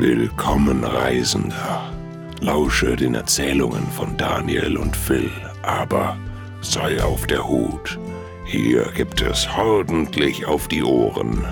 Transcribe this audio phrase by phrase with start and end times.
[0.00, 1.92] Willkommen, Reisender.
[2.40, 5.30] Lausche den Erzählungen von Daniel und Phil,
[5.60, 6.16] aber
[6.62, 7.98] sei auf der Hut.
[8.46, 11.44] Hier gibt es ordentlich auf die Ohren.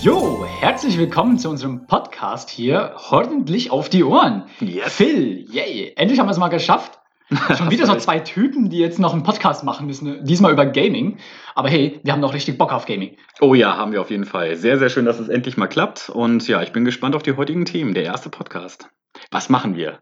[0.00, 2.96] Jo, herzlich willkommen zu unserem Podcast hier.
[3.10, 4.44] Ordentlich auf die Ohren.
[4.60, 4.94] Yes.
[4.94, 5.92] Phil, yay.
[5.96, 6.98] Endlich haben wir es mal geschafft.
[7.56, 11.18] Schon wieder so zwei Typen, die jetzt noch einen Podcast machen müssen, diesmal über Gaming.
[11.54, 13.16] Aber hey, wir haben doch richtig Bock auf Gaming.
[13.40, 14.56] Oh ja, haben wir auf jeden Fall.
[14.56, 16.08] Sehr, sehr schön, dass es endlich mal klappt.
[16.10, 17.94] Und ja, ich bin gespannt auf die heutigen Themen.
[17.94, 18.88] Der erste Podcast.
[19.30, 20.00] Was machen wir?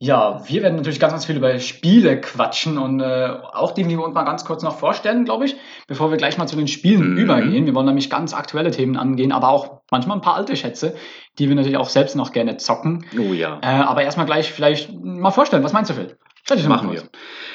[0.00, 3.90] Ja, wir werden natürlich ganz, ganz viel über Spiele quatschen und äh, auch die, die
[3.96, 6.66] wir uns mal ganz kurz noch vorstellen, glaube ich, bevor wir gleich mal zu den
[6.68, 7.16] Spielen Mhm.
[7.18, 7.64] übergehen.
[7.64, 10.96] Wir wollen nämlich ganz aktuelle Themen angehen, aber auch manchmal ein paar alte Schätze,
[11.38, 13.06] die wir natürlich auch selbst noch gerne zocken.
[13.16, 13.60] Oh ja.
[13.62, 15.62] Äh, aber erstmal gleich vielleicht mal vorstellen.
[15.62, 16.18] Was meinst du, Phil?
[16.50, 17.02] Mal Machen wir.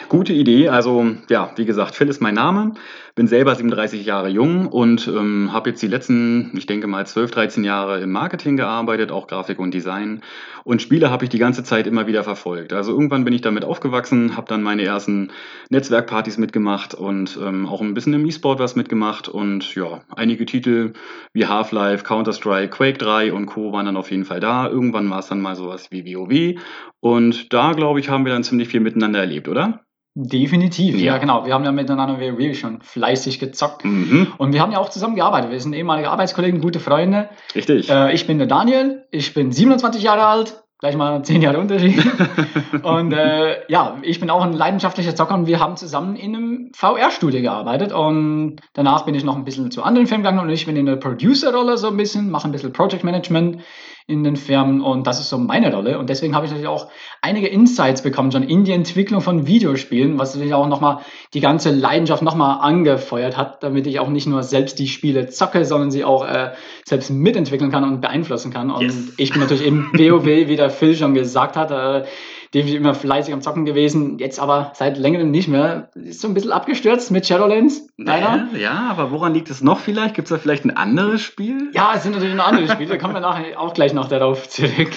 [0.07, 0.69] Gute Idee.
[0.69, 2.73] Also, ja, wie gesagt, Phil ist mein Name.
[3.19, 7.31] Bin selber 37 Jahre jung und ähm, habe jetzt die letzten, ich denke mal, 12,
[7.31, 10.21] 13 Jahre im Marketing gearbeitet, auch Grafik und Design.
[10.63, 12.71] Und Spiele habe ich die ganze Zeit immer wieder verfolgt.
[12.71, 15.31] Also irgendwann bin ich damit aufgewachsen, habe dann meine ersten
[15.69, 19.27] Netzwerkpartys mitgemacht und ähm, auch ein bisschen im E-Sport was mitgemacht.
[19.27, 20.93] Und ja, einige Titel
[21.33, 23.73] wie Half-Life, Counter-Strike, Quake 3 und Co.
[23.73, 24.69] waren dann auf jeden Fall da.
[24.69, 26.57] Irgendwann war es dann mal sowas wie WoW.
[27.01, 29.83] Und da, glaube ich, haben wir dann ziemlich viel miteinander erlebt, oder?
[30.15, 31.13] Definitiv, ja.
[31.13, 31.17] Ja.
[31.17, 31.45] genau.
[31.45, 33.85] Wir haben ja miteinander WoW schon fleißig gezockt.
[33.85, 35.51] Mhm, Und wir haben ja auch zusammen gearbeitet.
[35.51, 37.29] Wir sind ehemalige Arbeitskollegen, gute Freunde.
[37.55, 37.89] richtig.
[37.89, 42.03] Äh, ich bin der Daniel, ich bin 27 Jahre alt, gleich mal 10 Jahre Unterschied.
[42.83, 46.71] und äh, ja, ich bin auch ein leidenschaftlicher Zocker und wir haben zusammen in einem
[46.75, 47.93] VR-Studio gearbeitet.
[47.93, 50.85] Und danach bin ich noch ein bisschen zu anderen Firmen gegangen und ich bin in
[50.87, 53.61] der Producer-Rolle so ein bisschen, mache ein bisschen Project Management
[54.09, 55.99] in den Firmen und das ist so meine Rolle.
[55.99, 56.87] Und deswegen habe ich natürlich auch
[57.21, 60.99] einige Insights bekommen, schon in die Entwicklung von Videospielen, was natürlich auch nochmal
[61.33, 65.63] die ganze Leidenschaft nochmal angefeuert hat, damit ich auch nicht nur selbst die Spiele zocke,
[65.63, 66.51] sondern sie auch äh,
[66.85, 68.71] selbst mitentwickeln kann und beeinflussen kann.
[68.71, 69.13] Und Yes.
[69.17, 72.05] ich bin natürlich im WoW, wie der Phil schon gesagt hat, äh,
[72.53, 75.89] definitiv immer fleißig am Zocken gewesen, jetzt aber seit längerem nicht mehr.
[75.93, 78.47] Ist so ein bisschen abgestürzt mit Shadowlands, leider.
[78.57, 80.15] Ja, aber woran liegt es noch vielleicht?
[80.15, 81.69] Gibt es da vielleicht ein anderes Spiel?
[81.73, 84.49] Ja, es sind natürlich noch andere Spiele, da kommen wir nachher auch gleich noch darauf
[84.49, 84.89] zurück.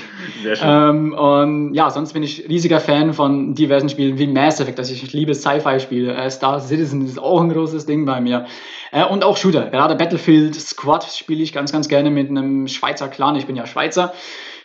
[0.42, 0.68] Sehr schön.
[0.68, 4.92] Ähm, und ja, sonst bin ich riesiger Fan von diversen Spielen wie Mass Effect, also
[4.92, 6.14] ich liebe Sci-Fi-Spiele.
[6.14, 8.46] Äh, Star Citizen ist auch ein großes Ding bei mir.
[8.92, 13.08] Äh, und auch Shooter, gerade Battlefield Squad spiele ich ganz, ganz gerne mit einem Schweizer
[13.08, 13.36] Clan.
[13.36, 14.14] Ich bin ja Schweizer.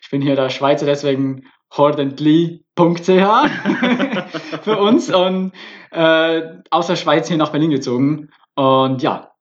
[0.02, 3.08] Ich bin hier der Schweizer, deswegen hordently.ch
[4.64, 5.52] für uns und
[5.92, 8.30] äh, aus der Schweiz hier nach Berlin gezogen.
[8.56, 9.32] Und ja,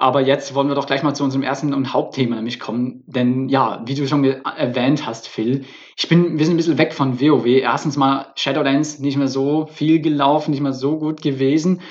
[0.00, 3.04] aber jetzt wollen wir doch gleich mal zu unserem ersten und Hauptthema nämlich kommen.
[3.06, 6.94] Denn ja, wie du schon erwähnt hast, Phil, ich bin, wir sind ein bisschen weg
[6.94, 7.44] von WoW.
[7.44, 11.82] Erstens mal Shadowlands nicht mehr so viel gelaufen, nicht mehr so gut gewesen.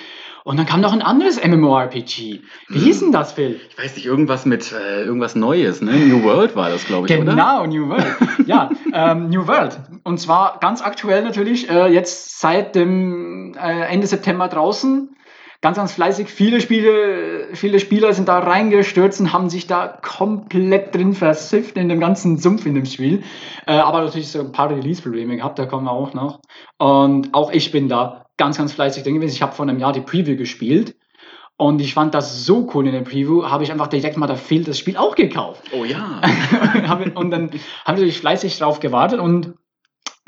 [0.49, 2.41] Und dann kam noch ein anderes MMORPG.
[2.69, 3.61] Wie hieß denn das, Phil?
[3.69, 5.91] Ich weiß nicht, irgendwas mit äh, irgendwas Neues, ne?
[5.91, 7.33] New World war das, glaube ich, oder?
[7.33, 8.07] Genau, New World.
[8.47, 9.79] ja, ähm, New World.
[10.03, 15.15] Und zwar ganz aktuell natürlich, äh, jetzt seit dem äh, Ende September draußen.
[15.61, 16.29] Ganz, ganz fleißig.
[16.29, 21.89] Viele Spiele, viele Spieler sind da reingestürzt und haben sich da komplett drin versifft in
[21.89, 23.23] dem ganzen Sumpf in dem Spiel.
[23.67, 26.39] Äh, aber natürlich so ein paar Release-Probleme gehabt, da kommen wir auch noch.
[26.77, 29.33] Und auch ich bin da ganz, ganz fleißig drin gewesen.
[29.33, 30.95] Ich habe vor einem Jahr die Preview gespielt.
[31.57, 34.35] Und ich fand das so cool in der Preview, habe ich einfach direkt mal da
[34.35, 35.61] fehlt das Spiel auch gekauft.
[35.73, 36.21] Oh ja.
[37.15, 39.55] Und dann haben wir natürlich fleißig drauf gewartet und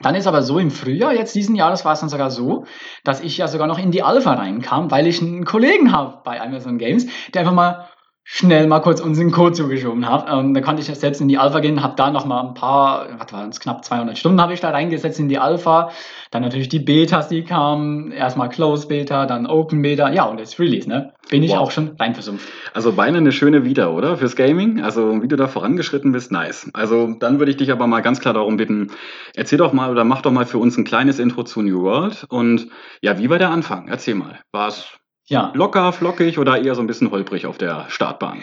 [0.01, 2.65] dann ist aber so im Frühjahr jetzt diesen Jahres war es dann sogar so,
[3.03, 6.41] dass ich ja sogar noch in die Alpha reinkam, weil ich einen Kollegen habe bei
[6.41, 7.87] Amazon Games, der einfach mal
[8.33, 10.31] schnell mal kurz unseren Code zugeschoben hat.
[10.31, 13.07] Und da konnte ich selbst in die Alpha gehen, habe da noch mal ein paar,
[13.17, 15.89] was waren es, knapp 200 Stunden habe ich da reingesetzt in die Alpha.
[16.31, 18.13] Dann natürlich die Betas, die kamen.
[18.13, 20.09] Erstmal Close Beta, dann Open Beta.
[20.11, 21.11] Ja, und jetzt Release, ne?
[21.29, 21.59] Bin ich Wow.
[21.59, 22.47] auch schon reinversumpft.
[22.73, 24.15] Also beinahe eine schöne Wieder, oder?
[24.15, 24.81] Fürs Gaming.
[24.81, 26.69] Also wie du da vorangeschritten bist, nice.
[26.73, 28.91] Also dann würde ich dich aber mal ganz klar darum bitten,
[29.35, 32.25] erzähl doch mal oder mach doch mal für uns ein kleines Intro zu New World.
[32.29, 32.69] Und
[33.01, 33.89] ja, wie war der Anfang?
[33.89, 34.39] Erzähl mal.
[34.53, 34.87] War es
[35.31, 38.41] Ja, locker, flockig oder eher so ein bisschen holprig auf der Startbahn?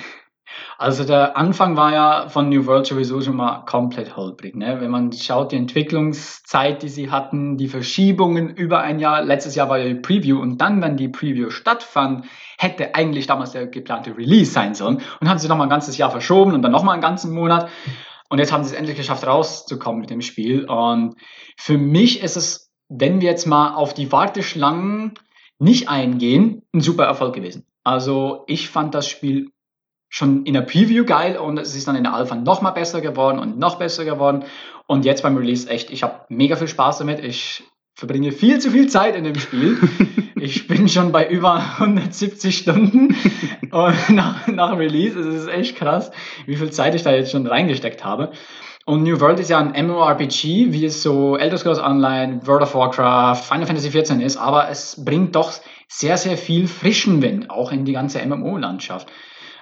[0.78, 4.56] Also der Anfang war ja von New World sowieso schon mal komplett holprig.
[4.56, 4.80] Ne?
[4.80, 9.68] Wenn man schaut, die Entwicklungszeit, die sie hatten, die Verschiebungen über ein Jahr, letztes Jahr
[9.68, 12.24] war ja die Preview und dann, wenn die Preview stattfand,
[12.56, 16.10] hätte eigentlich damals der geplante Release sein sollen und haben sie nochmal ein ganzes Jahr
[16.10, 17.68] verschoben und dann nochmal einen ganzen Monat.
[18.30, 20.64] Und jetzt haben sie es endlich geschafft, rauszukommen mit dem Spiel.
[20.64, 21.16] Und
[21.58, 25.12] für mich ist es, wenn wir jetzt mal auf die Warteschlangen
[25.58, 27.64] nicht eingehen, ein super Erfolg gewesen.
[27.84, 29.50] Also ich fand das Spiel
[30.08, 33.00] schon in der Preview geil und es ist dann in der Alpha noch mal besser
[33.00, 34.44] geworden und noch besser geworden.
[34.86, 37.20] Und jetzt beim Release echt, ich habe mega viel Spaß damit.
[37.20, 37.64] Ich
[37.94, 39.76] verbringe viel zu viel Zeit in dem Spiel.
[40.36, 43.16] ich bin schon bei über 170 Stunden
[43.70, 45.18] und nach, nach Release.
[45.18, 46.10] Es ist echt krass,
[46.46, 48.32] wie viel Zeit ich da jetzt schon reingesteckt habe.
[48.88, 52.74] Und New World ist ja ein MMORPG, wie es so Elder Scrolls Online, World of
[52.74, 55.52] Warcraft, Final Fantasy XIV ist, aber es bringt doch
[55.88, 59.08] sehr, sehr viel frischen Wind auch in die ganze MMO-Landschaft.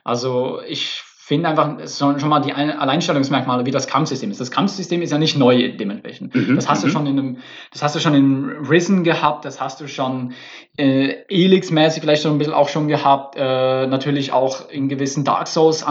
[0.05, 4.41] Also ich finde einfach schon mal die Alleinstellungsmerkmale, wie das Kampfsystem ist.
[4.41, 6.33] Das Kampfsystem ist ja nicht neu dementsprechend.
[6.33, 6.93] Mhm, das hast du mhm.
[6.93, 7.39] schon in einem,
[7.73, 10.35] das hast du schon in Risen gehabt, das hast du schon
[10.77, 15.49] äh, Elix-mäßig vielleicht schon ein bisschen auch schon gehabt, äh, natürlich auch in gewissen Dark
[15.49, 15.83] Souls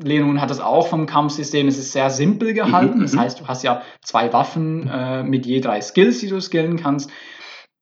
[0.00, 1.68] Anlehnungen hat das auch vom Kampfsystem.
[1.68, 2.98] Es ist sehr simpel gehalten.
[2.98, 6.40] Mhm, das heißt, du hast ja zwei Waffen äh, mit je drei Skills, die du
[6.40, 7.10] skillen kannst.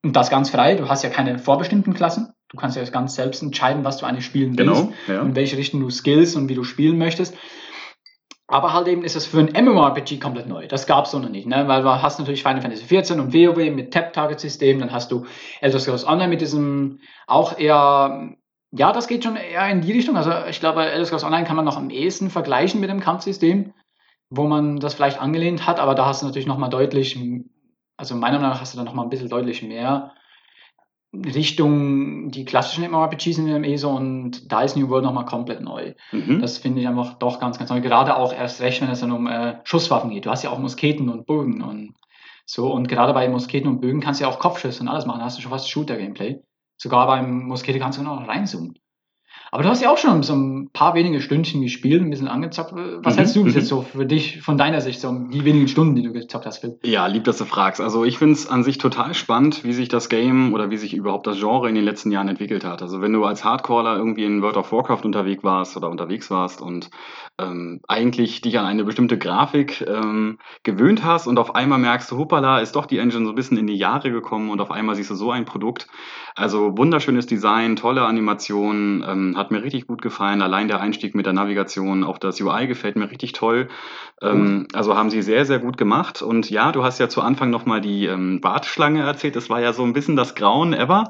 [0.02, 0.74] Und das ganz frei.
[0.74, 2.32] Du hast ja keine vorbestimmten Klassen.
[2.48, 5.20] Du kannst ja ganz selbst entscheiden, was du eigentlich spielen willst genau, ja.
[5.20, 7.36] und in welche Richtung du skills und wie du spielen möchtest.
[8.50, 10.66] Aber halt eben ist es für ein MMORPG komplett neu.
[10.66, 11.68] Das gab es so noch nicht, ne?
[11.68, 15.24] weil du hast natürlich Final Fantasy XIV und WoW mit Tap-Target-System, dann hast du
[15.60, 16.98] Elder Scrolls Online mit diesem
[17.28, 18.34] auch eher,
[18.72, 20.16] ja, das geht schon eher in die Richtung.
[20.16, 23.72] Also ich glaube, Elder Scrolls Online kann man noch am ehesten vergleichen mit dem Kampfsystem,
[24.30, 27.18] wo man das vielleicht angelehnt hat, aber da hast du natürlich nochmal deutlich,
[27.96, 30.12] also meiner Meinung nach hast du da nochmal ein bisschen deutlich mehr
[31.12, 35.94] Richtung die klassischen MMORPGs in dem ESO und da ist New World nochmal komplett neu.
[36.12, 36.40] Mhm.
[36.40, 37.80] Das finde ich einfach doch ganz, ganz neu.
[37.80, 40.26] Gerade auch erst recht, wenn es dann um äh, Schusswaffen geht.
[40.26, 41.94] Du hast ja auch Musketen und Bögen und
[42.46, 42.72] so.
[42.72, 45.18] Und gerade bei Musketen und Bögen kannst du ja auch Kopfschüsse und alles machen.
[45.18, 46.40] Da hast du schon fast Shooter-Gameplay.
[46.82, 48.74] Sogar beim Muskete kannst du noch reinzoomen.
[49.52, 52.72] Aber du hast ja auch schon so ein paar wenige Stündchen gespielt, ein bisschen angezockt.
[52.72, 53.68] Was mhm, hältst du bis jetzt mhm.
[53.68, 56.58] so für dich, von deiner Sicht, so um die wenigen Stunden, die du gezockt hast,
[56.58, 56.78] Phil?
[56.84, 57.80] Ja, lieb, dass du fragst.
[57.80, 60.94] Also ich finde es an sich total spannend, wie sich das Game oder wie sich
[60.94, 62.80] überhaupt das Genre in den letzten Jahren entwickelt hat.
[62.80, 66.62] Also wenn du als Hardcaller irgendwie in World of Warcraft unterwegs warst oder unterwegs warst
[66.62, 66.88] und
[67.40, 72.18] ähm, eigentlich dich an eine bestimmte Grafik ähm, gewöhnt hast und auf einmal merkst du,
[72.18, 74.94] hoppala, ist doch die Engine so ein bisschen in die Jahre gekommen und auf einmal
[74.94, 75.88] siehst du so ein Produkt.
[76.36, 80.42] Also wunderschönes Design, tolle Animationen, ähm, hat mir richtig gut gefallen.
[80.42, 83.68] Allein der Einstieg mit der Navigation, auch das UI gefällt mir richtig toll.
[84.22, 86.22] Ähm, also haben sie sehr, sehr gut gemacht.
[86.22, 89.36] Und ja, du hast ja zu Anfang nochmal die ähm, Bartschlange erzählt.
[89.36, 91.08] Das war ja so ein bisschen das Grauen ever.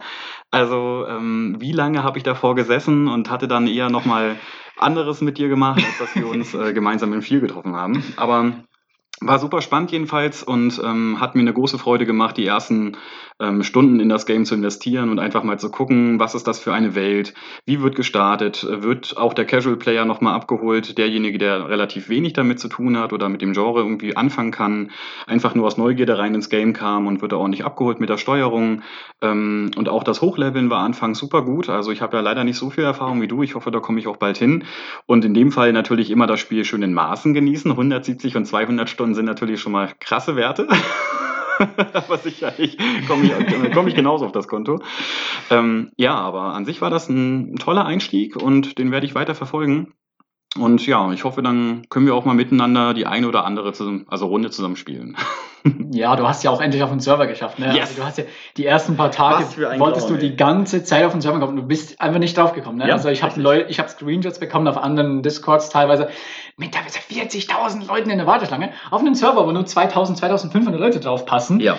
[0.51, 4.37] Also ähm, wie lange habe ich davor gesessen und hatte dann eher nochmal
[4.77, 8.03] anderes mit dir gemacht, als dass wir uns äh, gemeinsam im Vier getroffen haben.
[8.17, 8.53] Aber
[9.21, 12.97] war super spannend jedenfalls und ähm, hat mir eine große Freude gemacht, die ersten
[13.39, 16.59] ähm, Stunden in das Game zu investieren und einfach mal zu gucken, was ist das
[16.59, 17.35] für eine Welt,
[17.67, 22.61] wie wird gestartet, wird auch der Casual Player nochmal abgeholt, derjenige, der relativ wenig damit
[22.61, 24.91] zu tun hat oder mit dem Genre irgendwie anfangen kann,
[25.27, 28.19] einfach nur aus Neugierde rein ins Game kam und wird da ordentlich abgeholt mit der
[28.19, 28.83] Steuerung.
[29.21, 31.69] Ähm, und auch das Hochleveln war anfangs super gut.
[31.69, 33.43] Also ich habe ja leider nicht so viel Erfahrung wie du.
[33.43, 34.65] Ich hoffe, da komme ich auch bald hin.
[35.07, 37.71] Und in dem Fall natürlich immer das Spiel schön in Maßen genießen.
[37.71, 40.69] 170 und 200 Stunden sind natürlich schon mal krasse Werte.
[41.93, 44.81] aber sicherlich komme ich, komm ich genauso auf das Konto.
[45.51, 49.35] Ähm, ja, aber an sich war das ein toller Einstieg und den werde ich weiter
[49.35, 49.95] verfolgen.
[50.59, 54.07] Und ja, ich hoffe, dann können wir auch mal miteinander die eine oder andere zusammen,
[54.09, 55.17] also Runde zusammenspielen.
[55.93, 57.59] Ja, du hast ja auch endlich auf den Server geschafft.
[57.59, 57.75] Ne?
[57.75, 57.89] Yes.
[57.89, 58.25] Also du hast ja
[58.57, 59.45] die ersten paar Tage
[59.79, 61.57] wolltest Glauben, du die ganze Zeit auf den Server kommen.
[61.57, 62.79] Du bist einfach nicht drauf gekommen.
[62.79, 62.89] Ne?
[62.89, 66.09] Ja, also ich habe Leute, ich habe Screenshots bekommen auf anderen Discords teilweise
[66.57, 71.01] mit teilweise 40.000 Leuten in der Warteschlange auf einem Server, wo nur 2.000, 2.500 Leute
[71.01, 71.61] drauf passen.
[71.61, 71.79] Ja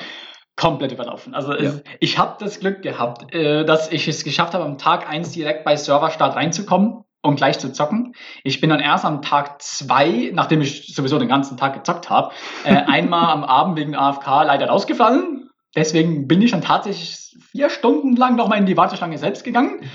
[0.57, 1.33] komplett überlaufen.
[1.33, 1.59] Also ja.
[1.59, 5.31] es, ich habe das Glück gehabt, äh, dass ich es geschafft habe, am Tag 1
[5.31, 8.13] direkt bei Serverstart reinzukommen und gleich zu zocken.
[8.43, 12.33] Ich bin dann erst am Tag zwei, nachdem ich sowieso den ganzen Tag gezockt habe,
[12.63, 15.49] äh, einmal am Abend wegen AFK leider rausgefallen.
[15.75, 19.89] Deswegen bin ich dann tatsächlich vier Stunden lang nochmal in die Warteschlange selbst gegangen.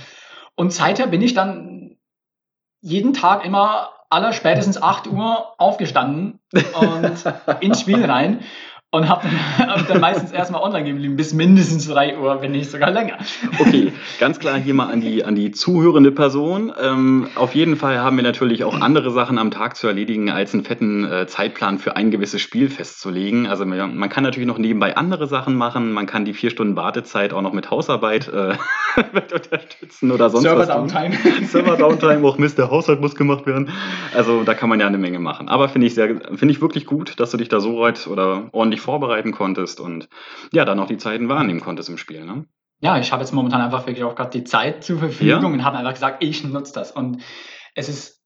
[0.55, 1.97] Und seither bin ich dann
[2.81, 7.25] jeden Tag immer aller spätestens 8 Uhr aufgestanden und
[7.61, 8.41] ins Spiel rein
[8.97, 12.91] und habe dann, dann, meistens erstmal online geblieben, bis mindestens 3 Uhr, wenn nicht sogar
[12.91, 13.19] länger.
[13.59, 16.73] Okay, ganz klar hier mal an die, an die zuhörende Person.
[16.81, 20.55] Ähm, auf jeden Fall haben wir natürlich auch andere Sachen am Tag zu erledigen, als
[20.55, 23.47] einen fetten äh, Zeitplan für ein gewisses Spiel festzulegen.
[23.47, 25.93] Also man, man, kann natürlich noch nebenbei andere Sachen machen.
[25.93, 28.55] Man kann die vier Stunden Wartezeit auch noch mit Hausarbeit äh,
[29.35, 30.67] unterstützen oder sonst Server was.
[30.67, 31.47] Server Downtime.
[31.47, 33.71] Server Downtime, auch Mist, der Haushalt muss gemacht werden.
[34.15, 35.49] Also da kann man ja eine Menge machen.
[35.49, 38.81] Aber finde ich, find ich wirklich gut, dass du dich da so weit oder ordentlich
[38.87, 40.09] vorbereiten konntest und
[40.53, 42.25] ja, dann auch die Zeiten wahrnehmen konntest im Spiel.
[42.25, 42.47] Ne?
[42.81, 45.49] Ja, ich habe jetzt momentan einfach wirklich auch gerade die Zeit zur Verfügung ja.
[45.49, 46.93] und habe einfach gesagt, ich nutze das.
[46.93, 47.23] Und
[47.75, 48.23] es ist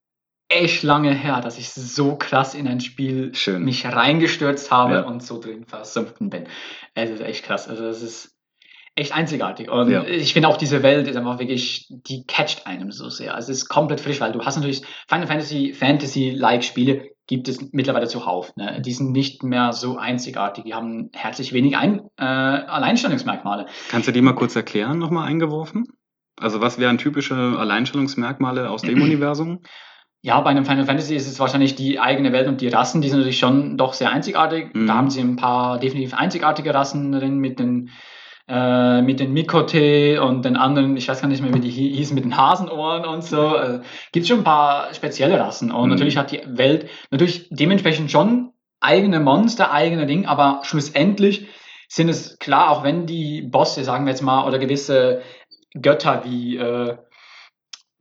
[0.48, 3.64] echt lange her, dass ich so krass in ein Spiel Schön.
[3.64, 5.00] mich reingestürzt habe ja.
[5.02, 6.46] und so drin versumpfen bin.
[6.94, 7.68] Es ist echt krass.
[7.68, 8.36] Also es ist
[8.96, 9.70] echt einzigartig.
[9.70, 10.04] Und ja.
[10.04, 13.34] ich finde auch diese Welt ist einfach wirklich, die catcht einem so sehr.
[13.34, 17.72] Also es ist komplett frisch, weil du hast natürlich Final Fantasy, Fantasy-like Spiele, gibt es
[17.72, 18.54] mittlerweile zuhauf.
[18.56, 18.82] Ne?
[18.84, 23.66] Die sind nicht mehr so einzigartig, die haben herzlich wenig Ein äh, Alleinstellungsmerkmale.
[23.88, 25.84] Kannst du die mal kurz erklären, nochmal eingeworfen?
[26.40, 29.60] Also was wären typische Alleinstellungsmerkmale aus dem Universum?
[30.22, 33.08] Ja, bei einem Final Fantasy ist es wahrscheinlich die eigene Welt und die Rassen, die
[33.08, 34.74] sind natürlich schon doch sehr einzigartig.
[34.74, 34.88] Mhm.
[34.88, 37.90] Da haben sie ein paar definitiv einzigartige Rassen drin mit den
[38.50, 42.14] äh, mit den Mikote und den anderen, ich weiß gar nicht mehr, wie die hießen,
[42.14, 43.54] mit den Hasenohren und so.
[43.56, 43.80] Äh,
[44.12, 45.70] Gibt es schon ein paar spezielle Rassen.
[45.70, 45.90] Und mhm.
[45.90, 51.46] natürlich hat die Welt natürlich dementsprechend schon eigene Monster, eigene Dinge, aber schlussendlich
[51.88, 55.22] sind es klar, auch wenn die Bosse, sagen wir jetzt mal, oder gewisse
[55.74, 56.96] Götter wie äh,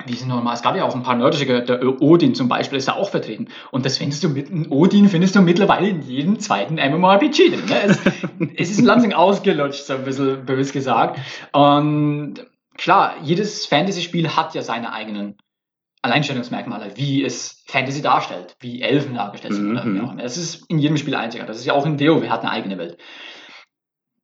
[0.06, 2.88] wie sind nochmal, es gab ja auch ein paar nordische, der Odin zum Beispiel ist
[2.88, 3.50] da auch vertreten.
[3.72, 7.66] Und das findest du mit, Odin findest du mittlerweile in jedem zweiten MMORPG drin.
[7.66, 7.82] Ne?
[7.84, 8.00] Es,
[8.56, 11.20] es ist ein Lansing ausgelutscht, so ein bisschen bös gesagt.
[11.52, 12.36] Und
[12.78, 15.36] klar, jedes Fantasy-Spiel hat ja seine eigenen
[16.02, 19.74] Alleinstellungsmerkmale, wie es Fantasy darstellt, wie Elfen dargestellt sind.
[19.74, 20.20] Mhm.
[20.20, 21.52] Es ist in jedem Spiel einzigartig.
[21.52, 22.98] Das ist ja auch in WoW, hat eine eigene Welt.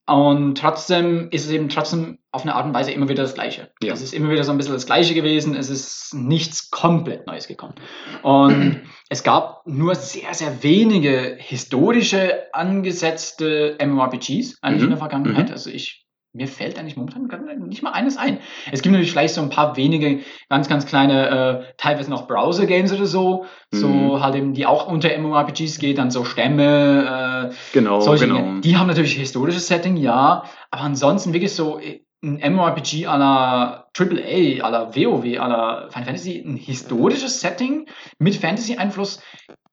[0.07, 3.71] Und trotzdem ist es eben trotzdem auf eine Art und Weise immer wieder das Gleiche.
[3.81, 3.93] Ja.
[3.93, 5.55] Es ist immer wieder so ein bisschen das Gleiche gewesen.
[5.55, 7.73] Es ist nichts komplett Neues gekommen.
[8.21, 14.83] Und es gab nur sehr, sehr wenige historische angesetzte MMORPGs eigentlich mhm.
[14.83, 15.47] in der Vergangenheit.
[15.47, 15.53] Mhm.
[15.53, 16.04] Also ich
[16.35, 17.29] mir fällt eigentlich momentan
[17.67, 18.39] nicht mal eines ein.
[18.71, 22.91] Es gibt natürlich vielleicht so ein paar wenige, ganz, ganz kleine, äh, teilweise noch Browser-Games
[22.93, 23.77] oder so, mhm.
[23.77, 28.39] so halt eben, die auch unter MMORPGs geht, dann so Stämme, äh, genau, solche genau.
[28.39, 28.61] Dinge.
[28.61, 33.87] Die haben natürlich historisches Setting, ja, aber ansonsten wirklich so äh, ein MMORPG à la
[33.97, 37.87] AAA, à la WoW, à la Final Fantasy, ein historisches Setting
[38.19, 39.21] mit Fantasy-Einfluss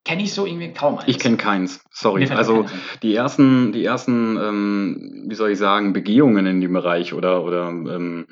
[0.05, 1.07] kenne ich so irgendwie kaum eins.
[1.07, 2.29] Ich kenne keins, sorry.
[2.29, 2.65] Also
[3.01, 7.69] die ersten, die ersten, ähm, wie soll ich sagen, Begehungen in dem Bereich oder, oder
[7.69, 8.25] ähm,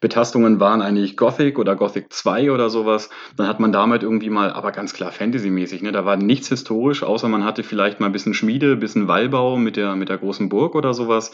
[0.00, 3.10] Betastungen waren eigentlich Gothic oder Gothic 2 oder sowas.
[3.36, 5.92] Dann hat man damit irgendwie mal, aber ganz klar Fantasy-mäßig, ne?
[5.92, 9.58] Da war nichts historisch, außer man hatte vielleicht mal ein bisschen Schmiede, ein bisschen Wallbau
[9.58, 11.32] mit der, mit der großen Burg oder sowas.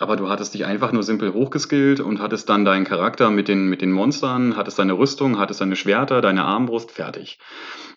[0.00, 3.68] Aber du hattest dich einfach nur simpel hochgeskillt und hattest dann deinen Charakter mit den,
[3.68, 7.38] mit den Monstern, hattest deine Rüstung, hattest deine Schwerter, deine Armbrust, fertig.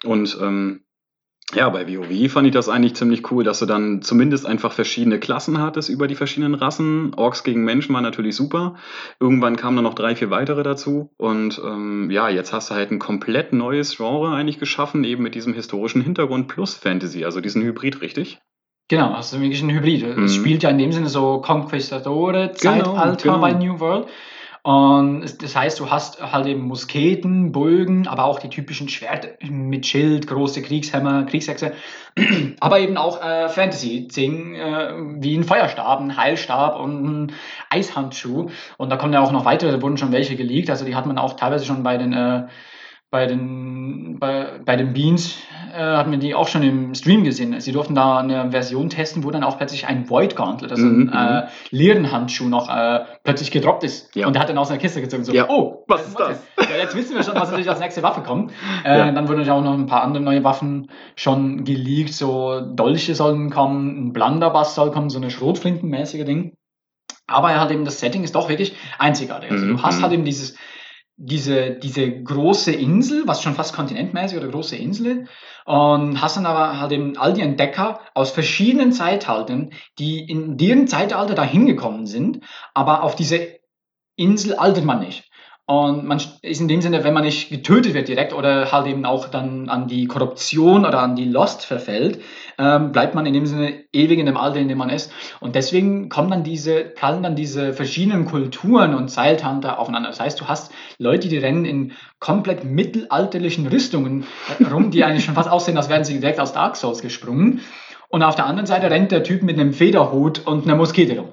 [0.06, 0.82] Und ähm,
[1.56, 5.20] ja, bei WoW fand ich das eigentlich ziemlich cool, dass du dann zumindest einfach verschiedene
[5.20, 7.14] Klassen hattest über die verschiedenen Rassen.
[7.16, 8.76] Orks gegen Menschen war natürlich super.
[9.20, 11.12] Irgendwann kamen dann noch drei, vier weitere dazu.
[11.18, 15.34] Und ähm, ja, jetzt hast du halt ein komplett neues Genre eigentlich geschaffen, eben mit
[15.34, 18.40] diesem historischen Hintergrund plus Fantasy, also diesen Hybrid, richtig?
[18.88, 20.04] Genau, also wirklich ein Hybrid.
[20.04, 20.28] Es mhm.
[20.28, 23.40] spielt ja in dem Sinne so Conquistadore-Zeitalter genau, genau.
[23.40, 24.08] bei New World.
[24.62, 29.86] Und das heißt, du hast halt eben Musketen, Bögen, aber auch die typischen Schwerter mit
[29.86, 31.74] Schild, große Kriegshämmer, Kriegshexe,
[32.60, 37.32] aber eben auch äh, Fantasy-Ding, äh, wie ein Feuerstab, ein Heilstab und ein
[37.70, 38.50] Eishandschuh.
[38.78, 41.06] Und da kommen ja auch noch weitere, da wurden schon welche geleakt, also die hat
[41.06, 42.48] man auch teilweise schon bei den äh,
[43.12, 45.40] bei den, bei, bei den Beans
[45.74, 47.60] äh, hatten wir die auch schon im Stream gesehen.
[47.60, 51.06] Sie durften da eine Version testen, wo dann auch plötzlich ein Void Gauntlet, also ein
[51.06, 51.14] mhm.
[51.14, 54.16] äh, leeren Handschuh noch äh, plötzlich gedroppt ist.
[54.16, 54.28] Ja.
[54.28, 55.24] Und der hat dann aus einer Kiste gezogen.
[55.24, 55.48] So, ja.
[55.50, 56.44] oh, was ist das?
[56.60, 58.52] Ja, jetzt wissen wir schon, was natürlich als nächste Waffe kommt.
[58.84, 59.14] Äh.
[59.14, 62.14] Dann wurden auch noch ein paar andere neue Waffen schon geleakt.
[62.14, 66.54] So Dolche sollen kommen, ein Blunderbuss soll kommen, so eine Schrotflintenmäßige Ding.
[67.28, 69.52] Aber halt eben das Setting ist doch wirklich einzigartig.
[69.52, 69.78] Also mhm.
[69.78, 70.04] du hast mhm.
[70.04, 70.56] halt eben dieses
[71.22, 75.28] diese, diese große Insel, was schon fast kontinentmäßig oder große Insel,
[75.66, 80.88] und hast dann aber halt eben all die Entdecker aus verschiedenen Zeitaltern, die in deren
[80.88, 82.40] Zeitalter da hingekommen sind,
[82.74, 83.60] aber auf diese
[84.16, 85.29] Insel altert man nicht.
[85.70, 89.06] Und man ist in dem Sinne, wenn man nicht getötet wird direkt oder halt eben
[89.06, 92.22] auch dann an die Korruption oder an die Lost verfällt,
[92.58, 95.12] ähm, bleibt man in dem Sinne ewig in dem Alter, in dem man ist.
[95.40, 100.10] Und deswegen kommen dann diese, prallen dann diese verschiedenen Kulturen und Seiltanter aufeinander.
[100.10, 104.26] Das heißt, du hast Leute, die rennen in komplett mittelalterlichen Rüstungen
[104.72, 107.62] rum, die eigentlich schon fast aussehen, als wären sie direkt aus Dark Souls gesprungen.
[108.12, 111.30] Und auf der anderen Seite rennt der Typ mit einem Federhut und einer Muskete rum.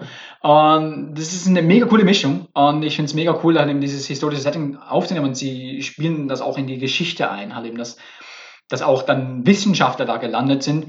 [0.47, 2.47] Und das ist eine mega coole Mischung.
[2.53, 5.27] Und ich finde es mega cool, halt eben dieses historische Setting aufzunehmen.
[5.27, 7.97] Und sie spielen das auch in die Geschichte ein, halt eben, dass,
[8.69, 10.87] dass auch dann Wissenschaftler da gelandet sind,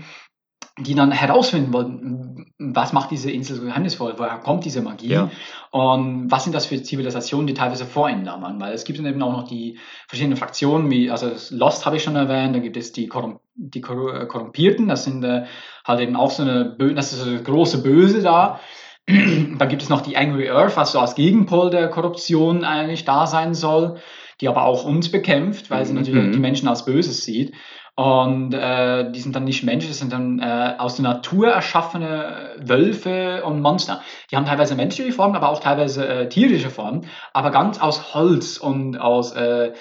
[0.77, 5.31] die dann herausfinden wollten, was macht diese Insel so geheimnisvoll, woher kommt diese Magie ja.
[5.71, 8.99] und was sind das für Zivilisationen, die teilweise vor ihnen da waren, weil es gibt
[8.99, 12.61] dann eben auch noch die verschiedenen Fraktionen, wie, also Lost habe ich schon erwähnt, dann
[12.61, 15.45] gibt es die, Korrum die Korrumpierten, das sind äh,
[15.83, 18.59] halt eben auch so eine, Bö das ist so eine große Böse da,
[19.07, 23.25] dann gibt es noch die Angry Earth, was so als Gegenpol der Korruption eigentlich da
[23.25, 23.99] sein soll,
[24.41, 25.99] die aber auch uns bekämpft, weil sie mhm.
[25.99, 27.53] natürlich die Menschen als Böses sieht.
[27.95, 32.55] Und äh, die sind dann nicht Menschen, das sind dann äh, aus der Natur erschaffene
[32.59, 34.01] Wölfe und Monster.
[34.29, 38.57] Die haben teilweise menschliche Formen, aber auch teilweise äh, tierische Formen, aber ganz aus Holz
[38.57, 39.71] und aus äh,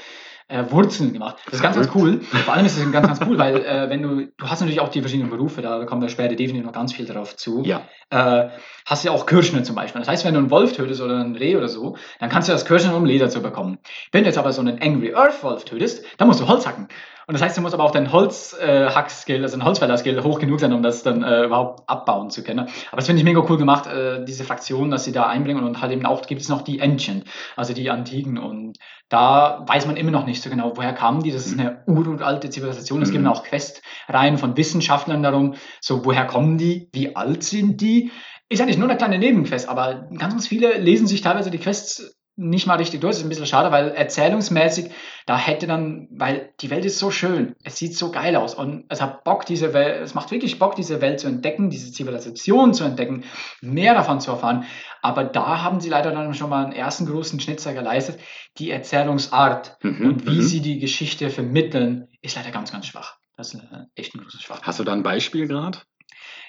[0.48, 1.38] äh, Wurzeln gemacht.
[1.46, 2.20] Das ist ganz, ganz cool.
[2.20, 4.88] Vor allem ist es ganz, ganz cool, weil äh, wenn du, du hast natürlich auch
[4.88, 7.62] die verschiedenen Berufe, da kommen wir später definitiv noch ganz viel darauf zu.
[7.64, 7.82] Ja.
[8.10, 8.50] Äh,
[8.86, 10.00] hast du ja auch Kirschner zum Beispiel.
[10.00, 12.52] Das heißt, wenn du einen Wolf tötest oder einen Reh oder so, dann kannst du
[12.52, 13.78] das Kirschner, um Leder zu bekommen.
[14.12, 16.88] Wenn du jetzt aber so einen Angry Earth Wolf tötest, dann musst du Holz hacken.
[17.28, 20.60] Und das heißt, du musst aber auch dein Holzhack-Skill, äh, also ein Holzfäller-Skill hoch genug
[20.60, 22.60] sein, um das dann äh, überhaupt abbauen zu können.
[22.60, 25.80] Aber das finde ich mega cool gemacht, äh, diese Fraktion, dass sie da einbringen und
[25.80, 27.24] halt eben auch gibt es noch die Ancient,
[27.56, 28.78] also die Antiken und
[29.08, 31.32] da weiß man immer noch nicht so genau, woher kamen die.
[31.32, 33.02] Das ist eine uralte Zivilisation.
[33.02, 33.14] Es mhm.
[33.14, 38.10] gibt auch Questreihen von Wissenschaftlern darum, so woher kommen die, wie alt sind die.
[38.48, 42.15] Ist eigentlich nur eine kleine Nebenquest, aber ganz, ganz viele lesen sich teilweise die Quests
[42.36, 43.12] nicht mal richtig durch.
[43.12, 44.90] Das ist ein bisschen schade, weil erzählungsmäßig,
[45.24, 48.84] da hätte dann, weil die Welt ist so schön, es sieht so geil aus und
[48.90, 52.74] es hat Bock, diese Welt, es macht wirklich Bock, diese Welt zu entdecken, diese Zivilisation
[52.74, 53.24] zu entdecken,
[53.62, 54.64] mehr davon zu erfahren.
[55.00, 58.20] Aber da haben sie leider dann schon mal einen ersten großen Schnitzer geleistet.
[58.58, 60.42] Die Erzählungsart mhm, und wie mhm.
[60.42, 63.16] sie die Geschichte vermitteln, ist leider ganz, ganz schwach.
[63.36, 63.62] Das ist
[63.94, 64.60] echt ein großes Schwach.
[64.62, 65.78] Hast du da ein Beispiel gerade?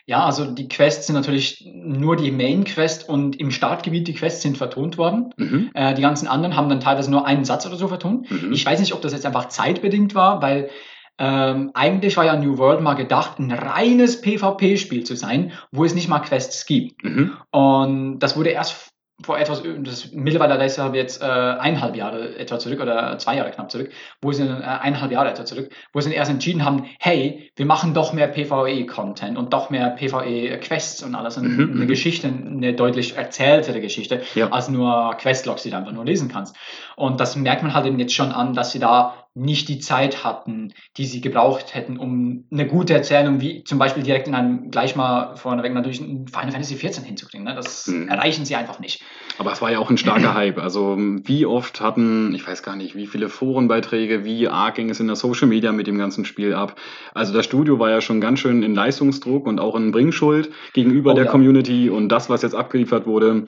[0.08, 4.42] Ja, also die Quests sind natürlich nur die Main Quest und im Startgebiet die Quests
[4.42, 5.34] sind vertont worden.
[5.36, 5.70] Mhm.
[5.74, 8.32] Äh, die ganzen anderen haben dann teilweise nur einen Satz oder so vertont.
[8.32, 8.54] Mhm.
[8.54, 10.70] Ich weiß nicht, ob das jetzt einfach zeitbedingt war, weil
[11.18, 15.94] ähm, eigentlich war ja New World mal gedacht, ein reines PvP-Spiel zu sein, wo es
[15.94, 17.04] nicht mal Quests gibt.
[17.04, 17.36] Mhm.
[17.52, 18.94] Und das wurde erst
[19.24, 23.50] vor etwas, das mittlerweile ist ja jetzt äh, eineinhalb Jahre etwa zurück oder zwei Jahre
[23.50, 23.90] knapp zurück,
[24.22, 27.96] wo sie äh, eineinhalb Jahre etwa zurück, wo sie erst entschieden haben, hey, wir machen
[27.96, 31.72] doch mehr PvE-Content und doch mehr PvE-Quests und alles und mhm.
[31.74, 31.88] eine mhm.
[31.88, 34.52] Geschichte, eine deutlich erzähltere Geschichte, ja.
[34.52, 36.56] als nur Questlogs, die du einfach nur lesen kannst.
[36.96, 40.24] Und das merkt man halt eben jetzt schon an, dass sie da nicht die Zeit
[40.24, 44.72] hatten, die sie gebraucht hätten, um eine gute Erzählung, wie zum Beispiel direkt in einem,
[44.72, 47.46] gleich mal vorneweg natürlich ein Final Fantasy XIV hinzukriegen.
[47.46, 47.54] Ne?
[47.54, 48.08] Das mhm.
[48.10, 49.04] erreichen sie einfach nicht.
[49.38, 50.58] Aber es war ja auch ein starker Hype.
[50.58, 55.00] Also wie oft hatten, ich weiß gar nicht, wie viele Forenbeiträge, wie arg ging es
[55.00, 56.80] in der Social Media mit dem ganzen Spiel ab.
[57.14, 61.12] Also das Studio war ja schon ganz schön in Leistungsdruck und auch in Bringschuld gegenüber
[61.12, 61.32] oh, der ja.
[61.32, 63.46] Community und das, was jetzt abgeliefert wurde,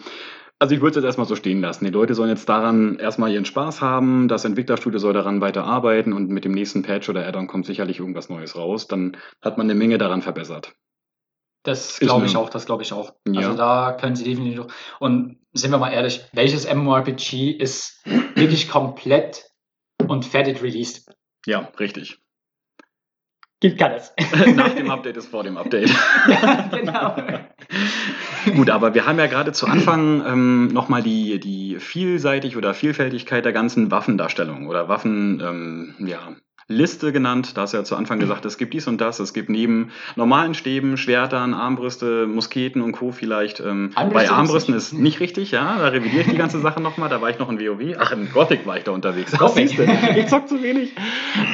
[0.59, 1.85] also ich würde es jetzt erstmal so stehen lassen.
[1.85, 6.11] Die Leute sollen jetzt daran erstmal ihren Spaß haben, das Entwicklerstudio soll daran weiter arbeiten
[6.11, 8.87] und mit dem nächsten Patch oder Add-on kommt sicherlich irgendwas Neues raus.
[8.87, 10.75] Dann hat man eine Menge daran verbessert.
[11.63, 13.13] Das glaube ich auch, das glaube ich auch.
[13.27, 13.41] Ja.
[13.41, 14.65] Also da können sie definitiv.
[14.99, 18.03] Und sind wir mal ehrlich, welches MMORPG ist
[18.35, 19.45] wirklich komplett
[20.07, 21.13] und fertig released?
[21.45, 22.19] Ja, richtig.
[23.61, 24.13] Gibt keines.
[24.55, 25.89] Nach dem Update ist vor dem Update.
[26.29, 27.15] ja, genau.
[28.55, 33.45] Gut, aber wir haben ja gerade zu Anfang ähm, nochmal die, die Vielseitig oder Vielfältigkeit
[33.45, 36.35] der ganzen Waffendarstellung oder Waffen, ähm, ja,
[36.71, 37.57] Liste genannt.
[37.57, 39.19] Da hast du ja zu Anfang gesagt, es gibt dies und das.
[39.19, 43.11] Es gibt neben normalen Stäben, Schwertern, Armbrüste, Musketen und Co.
[43.11, 43.59] vielleicht.
[43.59, 45.79] Ähm, bei Armbrüsten ist nicht richtig, ja.
[45.79, 47.09] Da revidiere ich die ganze Sache nochmal.
[47.09, 47.97] Da war ich noch in WoW.
[47.99, 49.33] Ach, in Gothic war ich da unterwegs.
[49.39, 49.83] Ach, siehst du,
[50.15, 50.93] ich zock zu wenig.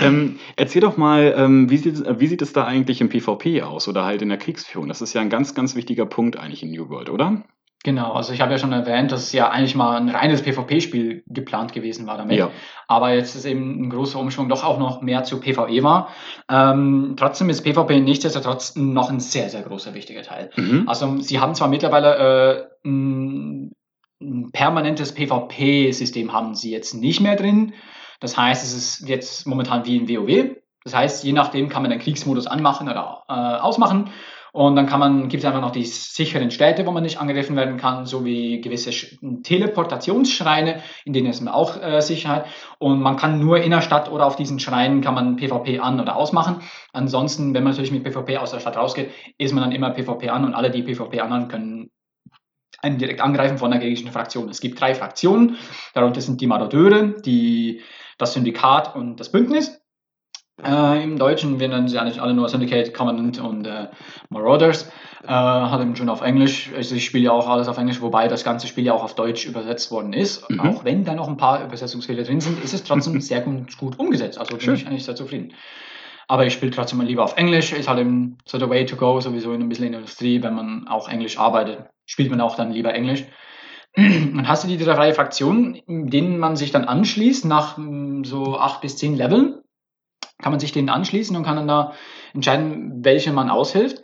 [0.01, 3.87] Ähm, erzähl doch mal, ähm, wie, sieht, wie sieht es da eigentlich im PvP aus
[3.87, 4.89] oder halt in der Kriegsführung?
[4.89, 7.43] Das ist ja ein ganz, ganz wichtiger Punkt eigentlich in New World, oder?
[7.85, 11.23] Genau, also ich habe ja schon erwähnt, dass es ja eigentlich mal ein reines PvP-Spiel
[11.27, 12.39] geplant gewesen war damit.
[12.39, 12.49] Ja.
[12.87, 16.09] Aber jetzt ist eben ein großer Umschwung doch auch noch mehr zu PvE war.
[16.49, 20.49] Ähm, trotzdem ist PvP nichtsdestotrotz noch ein sehr, sehr großer wichtiger Teil.
[20.55, 20.85] Mhm.
[20.87, 23.71] Also sie haben zwar mittlerweile äh, ein,
[24.19, 27.75] ein permanentes PvP-System haben sie jetzt nicht mehr drin.
[28.19, 30.55] Das heißt, es ist jetzt momentan wie in WoW.
[30.83, 34.09] Das heißt, je nachdem kann man den Kriegsmodus anmachen oder äh, ausmachen.
[34.55, 37.57] Und dann kann man, gibt es einfach noch die sicheren Städte, wo man nicht angegriffen
[37.57, 38.91] werden kann, sowie gewisse
[39.43, 42.45] Teleportationsschreine, in denen ist man auch äh, Sicherheit.
[42.79, 45.99] Und man kann nur in der Stadt oder auf diesen Schreinen kann man PvP an-
[45.99, 46.61] oder ausmachen.
[46.93, 50.29] Ansonsten, wenn man natürlich mit PvP aus der Stadt rausgeht, ist man dann immer PvP
[50.29, 51.91] an und alle, die PvP anhören, können
[52.81, 54.47] einen direkt angreifen von der gegnerischen Fraktion.
[54.47, 55.57] Es gibt drei Fraktionen,
[55.93, 57.81] darunter sind die Marodeure, die,
[58.17, 59.81] das Syndikat und das Bündnis.
[60.63, 63.87] Äh, Im Deutschen wir nennen sie eigentlich alle nur Syndicate, Covenant und äh,
[64.29, 64.89] Marauders.
[65.23, 66.71] Äh, hat eben schon auf Englisch.
[66.75, 69.15] Also ich spiele ja auch alles auf Englisch, wobei das ganze Spiel ja auch auf
[69.15, 70.49] Deutsch übersetzt worden ist.
[70.49, 70.59] Mhm.
[70.61, 73.99] Auch wenn da noch ein paar Übersetzungsfehler drin sind, ist es trotzdem sehr gut, gut
[73.99, 74.37] umgesetzt.
[74.37, 74.75] Also bin Schön.
[74.75, 75.53] ich eigentlich sehr zufrieden.
[76.27, 77.73] Aber ich spiele trotzdem lieber auf Englisch.
[77.73, 80.41] Ist halt eben so the way to go, sowieso in ein bisschen in der Industrie,
[80.41, 83.25] wenn man auch Englisch arbeitet, spielt man auch dann lieber Englisch.
[83.97, 88.81] Und hast du die drei Fraktionen, denen man sich dann anschließt nach mm, so acht
[88.81, 89.61] bis zehn Leveln?
[90.41, 91.93] Kann man sich denen anschließen und kann dann da
[92.33, 94.01] entscheiden, welche man aushilft.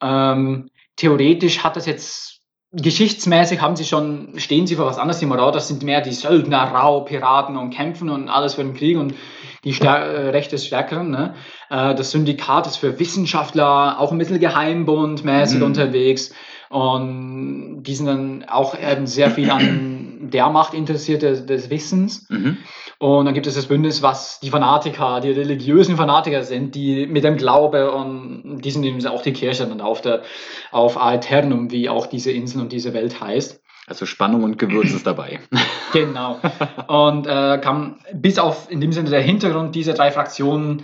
[0.00, 2.34] Ähm, theoretisch hat das jetzt
[2.76, 5.20] geschichtsmäßig haben sie schon, stehen sie für was anderes.
[5.20, 8.98] Die Marauders sind mehr die Söldner, Rau, Piraten und Kämpfen und alles für den Krieg
[8.98, 9.14] und
[9.62, 11.10] die Stär äh, Rechte des Stärkeren.
[11.10, 11.34] Ne?
[11.70, 15.64] Äh, das Syndikat ist für Wissenschaftler, auch ein bisschen Geheimbund-mäßig mhm.
[15.64, 16.32] unterwegs.
[16.68, 22.28] Und die sind dann auch eben sehr viel an der Macht interessiert des, des Wissens.
[22.28, 22.58] Mhm.
[22.98, 27.24] Und dann gibt es das Bündnis, was die Fanatiker, die religiösen Fanatiker sind, die mit
[27.24, 30.22] dem Glaube und die sind eben auch die Kirche dann auf der
[30.70, 33.60] auf Aeternum, wie auch diese Insel und diese Welt heißt.
[33.86, 35.40] Also Spannung und Gewürz ist dabei.
[35.92, 36.40] Genau.
[36.88, 40.82] Und äh, kam bis auf in dem Sinne der Hintergrund dieser drei Fraktionen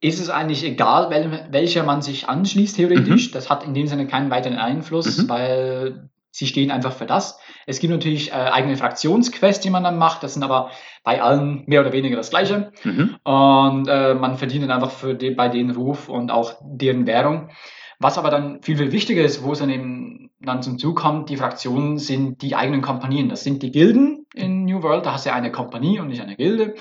[0.00, 3.28] ist es eigentlich egal, wel, welcher man sich anschließt, theoretisch.
[3.28, 3.32] Mhm.
[3.32, 5.28] Das hat in dem Sinne keinen weiteren Einfluss, mhm.
[5.28, 7.38] weil sie stehen einfach für das.
[7.66, 10.22] Es gibt natürlich äh, eigene Fraktionsquests, die man dann macht.
[10.22, 10.70] Das sind aber
[11.02, 12.72] bei allen mehr oder weniger das Gleiche.
[12.84, 13.16] Mhm.
[13.24, 17.50] Und äh, man verdient dann einfach für die, bei denen Ruf und auch deren Währung.
[17.98, 21.28] Was aber dann viel, viel wichtiger ist, wo es dann eben dann zum Zug kommt,
[21.28, 23.28] die Fraktionen sind die eigenen Kompanien.
[23.28, 25.04] Das sind die Gilden in New World.
[25.04, 26.74] Da hast du ja eine Kompanie und nicht eine Gilde.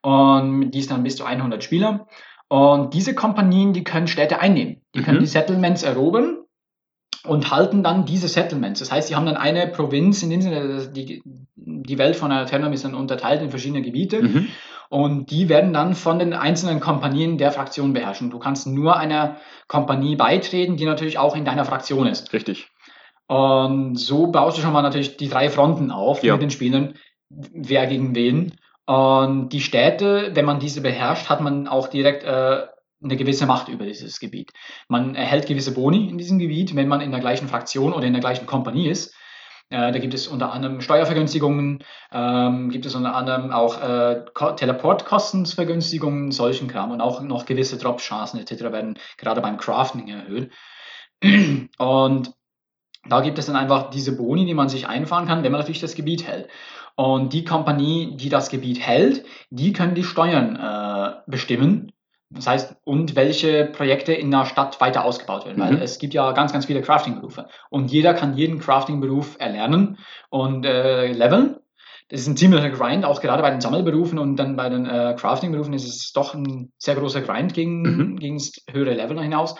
[0.00, 2.06] Und die ist dann bis zu 100 Spieler.
[2.48, 4.82] Und diese Kompanien, die können Städte einnehmen.
[4.94, 5.22] Die können mhm.
[5.22, 6.43] die Settlements erobern
[7.24, 8.80] und halten dann diese Settlements.
[8.80, 11.22] Das heißt, sie haben dann eine Provinz, in dem Sinne, die,
[11.56, 14.22] die Welt von Aeternum ist dann unterteilt in verschiedene Gebiete.
[14.22, 14.48] Mhm.
[14.90, 18.30] Und die werden dann von den einzelnen Kompanien der Fraktion beherrschen.
[18.30, 22.32] Du kannst nur einer Kompanie beitreten, die natürlich auch in deiner Fraktion ist.
[22.32, 22.68] Richtig.
[23.26, 26.34] Und so baust du schon mal natürlich die drei Fronten auf ja.
[26.34, 26.94] mit den Spielern,
[27.30, 28.52] wer gegen wen.
[28.86, 32.66] Und die Städte, wenn man diese beherrscht, hat man auch direkt äh,
[33.04, 34.52] eine gewisse Macht über dieses Gebiet.
[34.88, 38.12] Man erhält gewisse Boni in diesem Gebiet, wenn man in der gleichen Fraktion oder in
[38.12, 39.14] der gleichen Kompanie ist.
[39.70, 44.24] Äh, da gibt es unter anderem Steuervergünstigungen, ähm, gibt es unter anderem auch äh,
[44.56, 48.64] Teleportkostenvergünstigungen, solchen Kram und auch noch gewisse Drop-Chancen etc.
[48.64, 50.52] werden gerade beim Crafting erhöht.
[51.78, 52.32] Und
[53.06, 55.80] da gibt es dann einfach diese Boni, die man sich einfahren kann, wenn man natürlich
[55.80, 56.48] das Gebiet hält.
[56.96, 61.92] Und die Kompanie, die das Gebiet hält, die können die Steuern äh, bestimmen.
[62.34, 65.76] Das heißt, und welche Projekte in der Stadt weiter ausgebaut werden, mhm.
[65.76, 67.46] weil es gibt ja ganz, ganz viele Crafting-Berufe.
[67.70, 69.98] Und jeder kann jeden Crafting-Beruf erlernen
[70.30, 71.56] und äh, leveln.
[72.08, 75.14] Das ist ein ziemlicher Grind, auch gerade bei den Sammelberufen und dann bei den äh,
[75.18, 78.16] Crafting-Berufen ist es doch ein sehr großer Grind gegen, mhm.
[78.16, 79.54] gegen das höhere Level hinaus.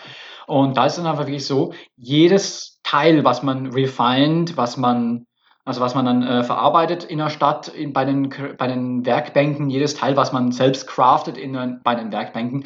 [0.45, 5.25] Und da ist es dann einfach wirklich so, jedes Teil, was man refined, was man
[5.65, 9.69] also was man dann äh, verarbeitet in der Stadt, in, bei, den, bei den Werkbänken,
[9.69, 12.65] jedes Teil, was man selbst craftet in, bei den Werkbänken,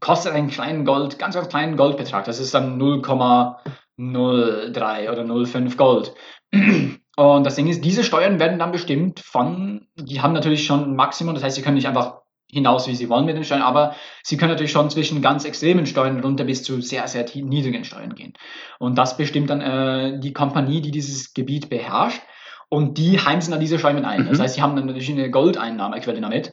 [0.00, 2.24] kostet einen kleinen Gold, ganz, ganz kleinen Goldbetrag.
[2.24, 6.14] Das ist dann 0,03 oder 0,5 Gold.
[7.16, 10.96] Und das Ding ist, diese Steuern werden dann bestimmt von, die haben natürlich schon ein
[10.96, 12.22] Maximum, das heißt, sie können nicht einfach
[12.54, 15.84] hinaus, wie sie wollen mit den Steuern, aber sie können natürlich schon zwischen ganz extremen
[15.86, 18.32] Steuern runter bis zu sehr, sehr niedrigen Steuern gehen.
[18.78, 22.22] Und das bestimmt dann äh, die Kompanie, die dieses Gebiet beherrscht.
[22.70, 24.24] Und die heimsen dann diese Steuern ein.
[24.24, 24.30] Mhm.
[24.30, 26.52] Das heißt, sie haben dann natürlich eine Goldeinnahmequelle damit,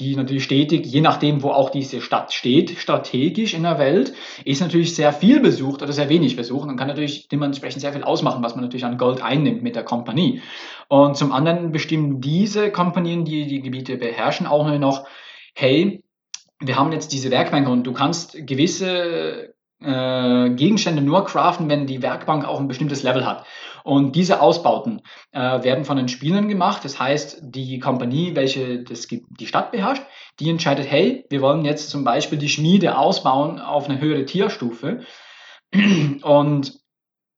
[0.00, 4.62] die natürlich stetig, je nachdem, wo auch diese Stadt steht, strategisch in der Welt, ist
[4.62, 8.42] natürlich sehr viel besucht oder sehr wenig besucht und kann natürlich dementsprechend sehr viel ausmachen,
[8.42, 10.40] was man natürlich an Gold einnimmt mit der Kompanie.
[10.88, 15.06] Und zum anderen bestimmen diese Kompanien, die die Gebiete beherrschen, auch noch
[15.54, 16.04] hey,
[16.60, 22.02] wir haben jetzt diese Werkbänke und du kannst gewisse äh, Gegenstände nur craften, wenn die
[22.02, 23.46] Werkbank auch ein bestimmtes Level hat.
[23.82, 25.00] Und diese Ausbauten
[25.32, 26.84] äh, werden von den Spielern gemacht.
[26.84, 30.02] Das heißt, die Kompanie, welche das, die Stadt beherrscht,
[30.38, 35.00] die entscheidet, hey, wir wollen jetzt zum Beispiel die Schmiede ausbauen auf eine höhere Tierstufe.
[36.22, 36.78] Und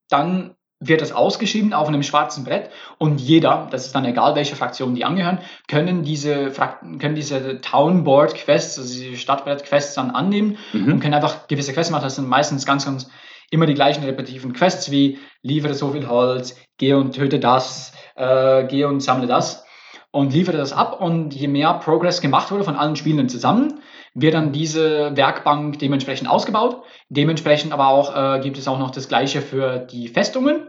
[0.09, 4.57] dann wird das ausgeschrieben auf einem schwarzen Brett und jeder, das ist dann egal, welche
[4.57, 6.51] Fraktion die angehören, können diese,
[6.99, 10.95] können diese Townboard Quests, also diese Stadtbrett Quests dann annehmen mhm.
[10.95, 12.05] und können einfach gewisse Quests machen.
[12.05, 13.09] Das sind meistens ganz, ganz
[13.51, 18.65] immer die gleichen repetitiven Quests wie liefere so viel Holz, gehe und töte das, äh,
[18.65, 19.65] gehe und sammle das
[20.11, 23.81] und liefere das ab und je mehr Progress gemacht wurde von allen Spielenden zusammen,
[24.15, 26.83] wird dann diese Werkbank dementsprechend ausgebaut.
[27.09, 30.69] Dementsprechend aber auch äh, gibt es auch noch das gleiche für die Festungen.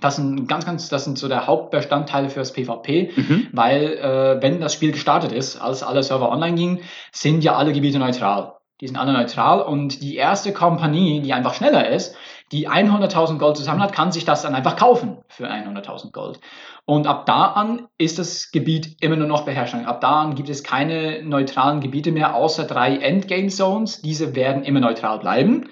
[0.00, 3.48] Das sind ganz, ganz, das sind so der Hauptbestandteil fürs PvP, mhm.
[3.52, 7.72] weil äh, wenn das Spiel gestartet ist, als alle Server online gingen, sind ja alle
[7.72, 8.54] Gebiete neutral.
[8.80, 12.16] Die sind alle neutral und die erste Kompanie, die einfach schneller ist,
[12.52, 16.38] die 100.000 Gold zusammen hat, kann sich das dann einfach kaufen für 100.000 Gold.
[16.84, 19.74] Und ab da an ist das Gebiet immer nur noch beherrscht.
[19.74, 24.02] Ab da an gibt es keine neutralen Gebiete mehr, außer drei Endgame Zones.
[24.02, 25.70] Diese werden immer neutral bleiben.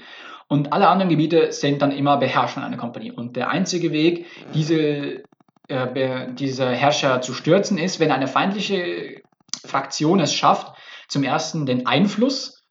[0.48, 3.12] Und alle anderen Gebiete sind dann immer beherrscht von einer Kompanie.
[3.12, 5.22] Und der einzige Weg, diese,
[5.68, 9.20] äh, diese Herrscher zu stürzen, ist, wenn eine feindliche
[9.64, 10.72] Fraktion es schafft,
[11.08, 12.64] zum ersten den Einfluss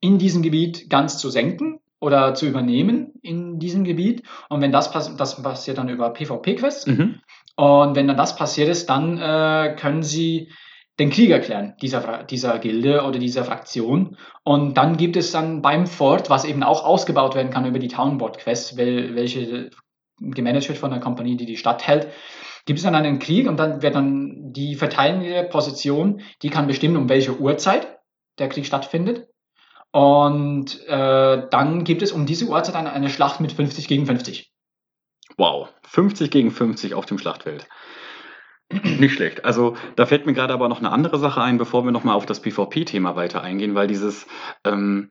[0.00, 4.22] in diesem Gebiet ganz zu senken oder zu übernehmen in diesem Gebiet.
[4.48, 6.86] Und wenn das, passiert, das passiert dann über PvP-Quests.
[6.86, 7.20] Mhm.
[7.56, 10.50] Und wenn dann das passiert ist, dann äh, können sie
[10.98, 14.16] den Krieg erklären, dieser, dieser Gilde oder dieser Fraktion.
[14.44, 17.88] Und dann gibt es dann beim Fort, was eben auch ausgebaut werden kann über die
[17.88, 19.70] Townboard Quest, welche
[20.20, 22.08] gemanagt wird von einer Kompanie, die die Stadt hält,
[22.66, 26.98] gibt es dann einen Krieg und dann wird dann die verteidigende Position, die kann bestimmen,
[26.98, 27.98] um welche Uhrzeit
[28.38, 29.29] der Krieg stattfindet.
[29.92, 34.52] Und äh, dann gibt es um diese Uhrzeit eine, eine Schlacht mit 50 gegen 50.
[35.36, 37.66] Wow, 50 gegen 50 auf dem Schlachtfeld.
[38.70, 39.44] Nicht schlecht.
[39.44, 42.26] Also da fällt mir gerade aber noch eine andere Sache ein, bevor wir nochmal auf
[42.26, 44.28] das PvP-Thema weiter eingehen, weil dieses
[44.64, 45.10] ähm,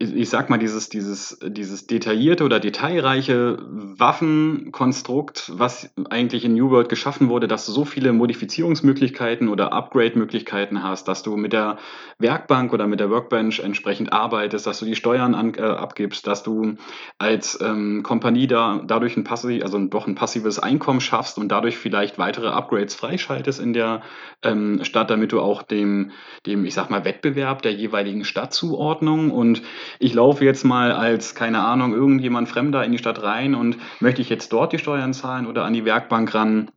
[0.00, 6.88] ich sag mal, dieses, dieses, dieses detaillierte oder detailreiche Waffenkonstrukt, was eigentlich in New World
[6.88, 11.78] geschaffen wurde, dass du so viele Modifizierungsmöglichkeiten oder Upgrade-Möglichkeiten hast, dass du mit der
[12.18, 16.42] Werkbank oder mit der Workbench entsprechend arbeitest, dass du die Steuern an, äh, abgibst, dass
[16.42, 16.74] du
[17.18, 21.78] als ähm, Kompanie da dadurch ein passiv, also doch ein passives Einkommen schaffst und dadurch
[21.78, 24.02] vielleicht weitere Upgrades freischaltest in der
[24.42, 26.10] ähm, Stadt, damit du auch dem,
[26.46, 29.62] dem, ich sag mal, Wettbewerb der jeweiligen Stadtzuordnung und
[29.98, 34.22] ich laufe jetzt mal als, keine Ahnung, irgendjemand Fremder in die Stadt rein und möchte
[34.22, 36.70] ich jetzt dort die Steuern zahlen oder an die Werkbank ran?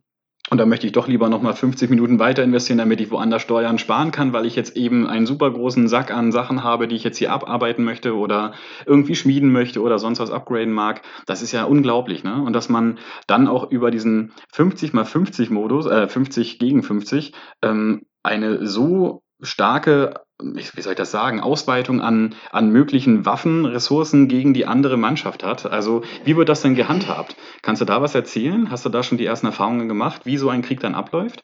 [0.50, 3.78] Und da möchte ich doch lieber nochmal 50 Minuten weiter investieren, damit ich woanders Steuern
[3.78, 7.04] sparen kann, weil ich jetzt eben einen super großen Sack an Sachen habe, die ich
[7.04, 8.52] jetzt hier abarbeiten möchte oder
[8.86, 11.02] irgendwie schmieden möchte oder sonst was upgraden mag.
[11.26, 12.42] Das ist ja unglaublich, ne?
[12.42, 17.34] Und dass man dann auch über diesen 50 mal 50 Modus, äh, 50 gegen 50,
[17.62, 24.28] ähm, eine so starke wie soll ich das sagen, Ausweitung an, an möglichen Waffen, Ressourcen
[24.28, 25.66] gegen die andere Mannschaft hat.
[25.66, 27.34] Also wie wird das denn gehandhabt?
[27.62, 28.70] Kannst du da was erzählen?
[28.70, 31.42] Hast du da schon die ersten Erfahrungen gemacht, wie so ein Krieg dann abläuft?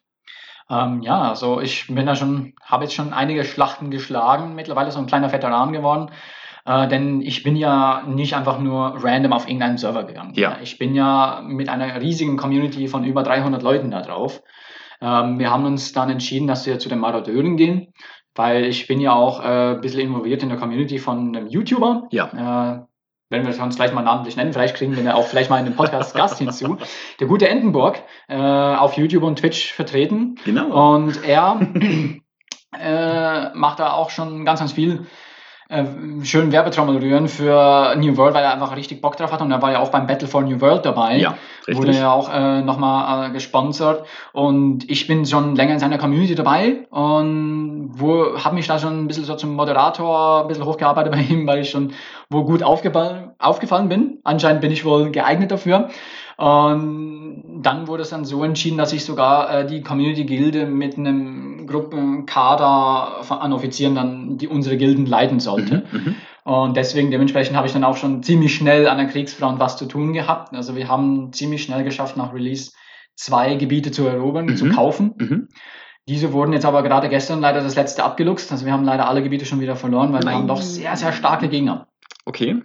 [0.71, 5.01] Ähm, ja, also ich bin da schon, habe jetzt schon einige Schlachten geschlagen, mittlerweile so
[5.01, 6.11] ein kleiner Veteran geworden.
[6.65, 10.33] Äh, denn ich bin ja nicht einfach nur random auf irgendeinen Server gegangen.
[10.35, 10.57] Ja.
[10.63, 14.41] Ich bin ja mit einer riesigen Community von über 300 Leuten da drauf.
[15.05, 17.93] Ähm, wir haben uns dann entschieden, dass wir zu den Marodeuren gehen
[18.35, 22.09] weil ich bin ja auch äh, ein bisschen involviert in der Community von einem YouTuber.
[22.11, 22.77] Ja.
[22.77, 22.85] Äh,
[23.31, 25.77] wenn wir uns vielleicht mal namentlich nennen, vielleicht kriegen wir auch vielleicht mal in den
[25.77, 26.79] Podcast Gast hinzu.
[27.21, 30.37] Der gute Entenburg, äh, auf YouTube und Twitch vertreten.
[30.45, 30.95] Genau.
[30.95, 31.61] Und er
[32.79, 35.07] äh, macht da auch schon ganz, ganz viel
[35.69, 35.85] äh,
[36.23, 39.63] schönen Werbetrommel rühren für New World, weil er einfach richtig Bock drauf hat und er
[39.63, 41.17] war ja auch beim Battle for New World dabei.
[41.17, 41.77] Ja, richtig.
[41.77, 46.35] Wurde ja auch äh, nochmal äh, gesponsert und ich bin schon länger in seiner Community
[46.35, 51.13] dabei und wo habe mich da schon ein bisschen so zum Moderator ein bisschen hochgearbeitet
[51.13, 51.93] bei ihm, weil ich schon
[52.29, 54.19] wo gut aufgefallen, aufgefallen bin.
[54.25, 55.89] Anscheinend bin ich wohl geeignet dafür.
[56.37, 61.67] Und dann wurde es dann so entschieden, dass ich sogar äh, die Community-Gilde mit einem
[61.67, 65.85] Gruppenkader an Offizieren dann die unsere Gilden leiten sollte.
[65.91, 69.61] Mhm, mhm, und deswegen, dementsprechend habe ich dann auch schon ziemlich schnell an der Kriegsfront
[69.61, 70.55] was zu tun gehabt.
[70.55, 72.73] Also wir haben ziemlich schnell geschafft, nach Release
[73.15, 75.15] zwei Gebiete zu erobern, mhm, zu kaufen.
[75.17, 75.49] Mhm.
[76.07, 78.53] Diese wurden jetzt aber gerade gestern leider das letzte abgeluchst.
[78.53, 80.27] Also wir haben leider alle Gebiete schon wieder verloren, weil Nein.
[80.27, 81.89] wir haben doch sehr, sehr starke Gegner.
[82.27, 82.63] Okay.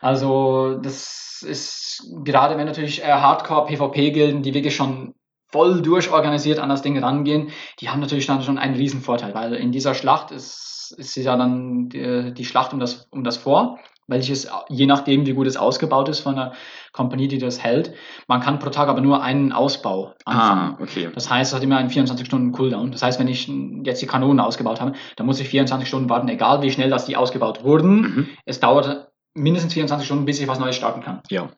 [0.00, 5.14] Also das ist gerade wenn natürlich äh, Hardcore-PvP-Gilden, die wirklich schon
[5.54, 9.54] voll durchorganisiert an das Ding rangehen, die haben natürlich dann schon einen riesen Vorteil, weil
[9.54, 13.78] in dieser Schlacht ist, ist ja dann die, die Schlacht um das, um das Vor,
[14.08, 16.52] welches je nachdem, wie gut es ausgebaut ist von der
[16.92, 17.94] Kompanie, die das hält,
[18.26, 20.76] man kann pro Tag aber nur einen Ausbau anfangen.
[20.76, 21.08] Ah, okay.
[21.14, 22.90] Das heißt, es hat immer einen 24 Stunden Cooldown.
[22.92, 23.48] Das heißt, wenn ich
[23.84, 27.06] jetzt die Kanonen ausgebaut habe, dann muss ich 24 Stunden warten, egal wie schnell das
[27.06, 28.00] die ausgebaut wurden.
[28.00, 28.28] Mhm.
[28.44, 31.20] Es dauert mindestens 24 Stunden, bis ich was Neues starten kann.
[31.28, 31.50] Ja.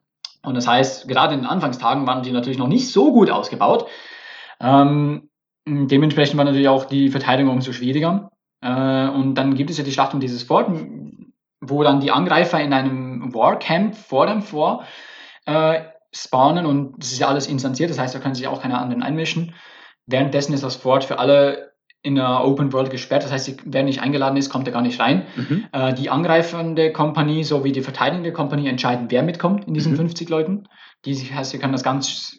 [0.43, 3.87] Und das heißt, gerade in den Anfangstagen waren die natürlich noch nicht so gut ausgebaut.
[4.61, 5.29] Ähm,
[5.67, 8.31] dementsprechend war natürlich auch die Verteidigung umso schwieriger.
[8.61, 10.71] Äh, und dann gibt es ja die Schlacht um dieses Fort,
[11.61, 14.85] wo dann die Angreifer in einem Warcamp vor dem Fort
[15.47, 18.79] äh, spawnen und das ist ja alles instanziert, das heißt, da können sich auch keine
[18.79, 19.55] anderen einmischen.
[20.07, 21.73] Währenddessen ist das Fort für alle
[22.07, 23.25] in der Open World gesperrt.
[23.25, 25.27] Das heißt, wer nicht eingeladen ist, kommt er gar nicht rein.
[25.35, 25.65] Mhm.
[25.73, 29.97] Äh, die angreifende Kompanie sowie die verteidigende Kompanie entscheiden, wer mitkommt in diesen mhm.
[29.97, 30.69] 50 Leuten.
[31.05, 32.39] Die heißt, sie können das ganz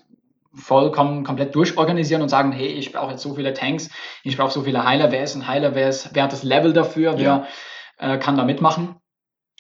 [0.56, 3.90] vollkommen komplett durchorganisieren und sagen, hey, ich brauche jetzt so viele Tanks,
[4.24, 6.72] ich brauche so viele Heiler, wer ist ein Heiler, wer, ist, wer hat das Level
[6.72, 7.46] dafür, wer
[7.98, 8.96] äh, kann da mitmachen.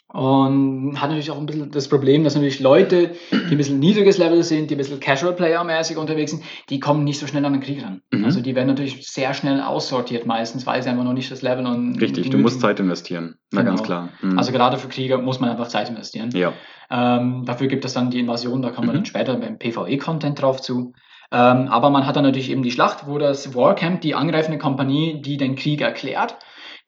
[0.09, 4.17] Und hat natürlich auch ein bisschen das Problem, dass natürlich Leute, die ein bisschen niedriges
[4.17, 7.61] Level sind, die ein bisschen Casual-Player-mäßig unterwegs sind, die kommen nicht so schnell an den
[7.61, 8.01] Krieg ran.
[8.11, 8.23] Mhm.
[8.23, 11.65] Also die werden natürlich sehr schnell aussortiert meistens, weil sie einfach noch nicht das Level
[11.65, 11.99] und.
[11.99, 13.35] Richtig, du musst Zeit investieren.
[13.51, 13.71] Na genau.
[13.71, 14.09] ganz klar.
[14.21, 14.37] Mhm.
[14.37, 16.31] Also gerade für Krieger muss man einfach Zeit investieren.
[16.31, 16.53] Ja.
[16.89, 18.97] Ähm, dafür gibt es dann die Invasion, da kommen wir mhm.
[18.97, 20.93] dann später beim PvE-Content drauf zu.
[21.31, 25.21] Ähm, aber man hat dann natürlich eben die Schlacht, wo das Warcamp, die angreifende Kompanie,
[25.21, 26.37] die den Krieg erklärt,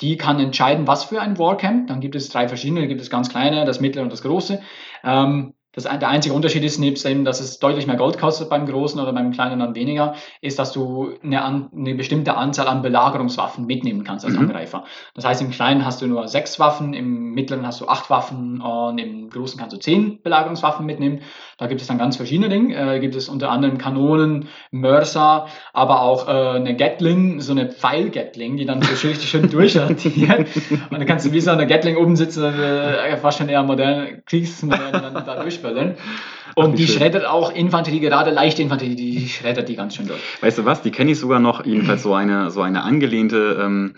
[0.01, 1.87] die kann entscheiden, was für ein Warcamp.
[1.87, 4.61] Dann gibt es drei verschiedene, gibt es ganz kleine, das mittlere und das große.
[5.03, 8.65] Ähm, Das, der einzige Unterschied ist, nebst dem, dass es deutlich mehr Gold kostet beim
[8.65, 13.67] Großen oder beim Kleinen dann weniger, ist, dass du eine, eine bestimmte Anzahl an Belagerungswaffen
[13.67, 14.41] mitnehmen kannst als mhm.
[14.41, 14.85] Angreifer.
[15.13, 18.61] Das heißt, im Kleinen hast du nur sechs Waffen, im Mittleren hast du acht Waffen
[18.61, 21.21] und im Großen kannst du zehn Belagerungswaffen mitnehmen.
[21.59, 22.95] Da gibt es dann ganz verschiedene Dinge.
[22.95, 28.55] Äh, gibt es unter anderem Kanonen, Mörser, aber auch äh, eine Gatling, so eine Pfeil-Gatling,
[28.55, 30.47] die dann so richtig schön durchrotiert.
[30.71, 34.21] und dann kannst du wie so eine Gatling oben sitzen, äh, fast schon eher moderne
[34.25, 35.95] Kriegsmodelle dann da durchböllern.
[36.55, 36.97] Und Ach, die schön.
[36.97, 40.19] schreddert auch Infanterie, gerade leichte Infanterie, die schreddert die ganz schön durch.
[40.41, 43.95] Weißt du was, die kenne ich sogar noch, jedenfalls so eine, so eine angelehnte ähm,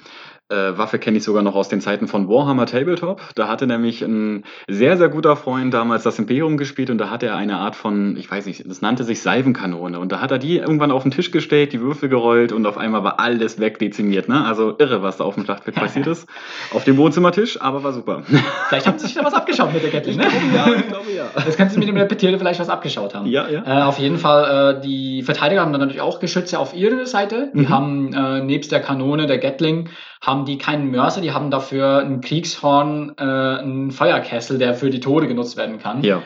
[0.52, 3.22] äh, Waffe kenne ich sogar noch aus den Zeiten von Warhammer Tabletop.
[3.36, 7.28] Da hatte nämlich ein sehr, sehr guter Freund damals das Imperium gespielt und da hatte
[7.28, 10.00] er eine Art von, ich weiß nicht, das nannte sich Salvenkanone.
[10.00, 12.78] Und da hat er die irgendwann auf den Tisch gestellt, die Würfel gerollt und auf
[12.78, 14.28] einmal war alles wegdezimiert.
[14.28, 14.44] Ne?
[14.46, 16.28] Also irre, was da auf dem Schlachtfeld passiert ist.
[16.74, 18.24] Auf dem Wohnzimmertisch, aber war super.
[18.70, 20.28] Vielleicht haben sie sich da was abgeschaut mit der Gatling, ne?
[20.54, 21.30] ja, ich glaube ja.
[21.34, 23.26] Das kannst du mit dem Repetierte vielleicht was abgeschaut haben.
[23.28, 23.64] Ja, ja.
[23.66, 27.52] Äh, auf jeden Fall, äh, die Verteidiger haben dann natürlich auch Geschütze auf ihrer Seite.
[27.54, 27.70] Die mhm.
[27.70, 29.90] haben äh, nebst der Kanone, der Gatling,
[30.22, 35.00] haben die keinen Mörser, die haben dafür ein Kriegshorn, äh, einen Feuerkessel, der für die
[35.00, 36.04] Tode genutzt werden kann.
[36.04, 36.22] Ja.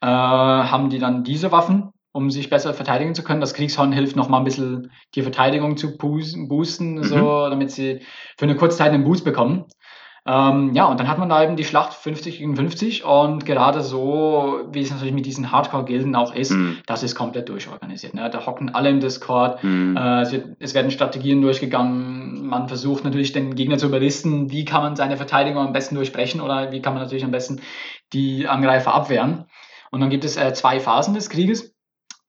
[0.00, 3.40] Äh, haben die dann diese Waffen, um sich besser verteidigen zu können.
[3.40, 7.04] Das Kriegshorn hilft noch mal ein bisschen die Verteidigung zu boosten, mhm.
[7.04, 8.00] so, damit sie
[8.36, 9.66] für eine kurze Zeit einen Boost bekommen.
[10.28, 13.80] Ähm, ja, und dann hat man da eben die Schlacht 50 gegen 50 und gerade
[13.80, 16.80] so, wie es natürlich mit diesen Hardcore-Gilden auch ist, mhm.
[16.84, 18.12] das ist komplett durchorganisiert.
[18.12, 18.28] Ne?
[18.28, 19.96] Da hocken alle im Discord, mhm.
[19.96, 24.66] äh, es, wird, es, werden Strategien durchgegangen, man versucht natürlich den Gegner zu überlisten, wie
[24.66, 27.62] kann man seine Verteidigung am besten durchbrechen oder wie kann man natürlich am besten
[28.12, 29.46] die Angreifer abwehren.
[29.90, 31.74] Und dann gibt es äh, zwei Phasen des Krieges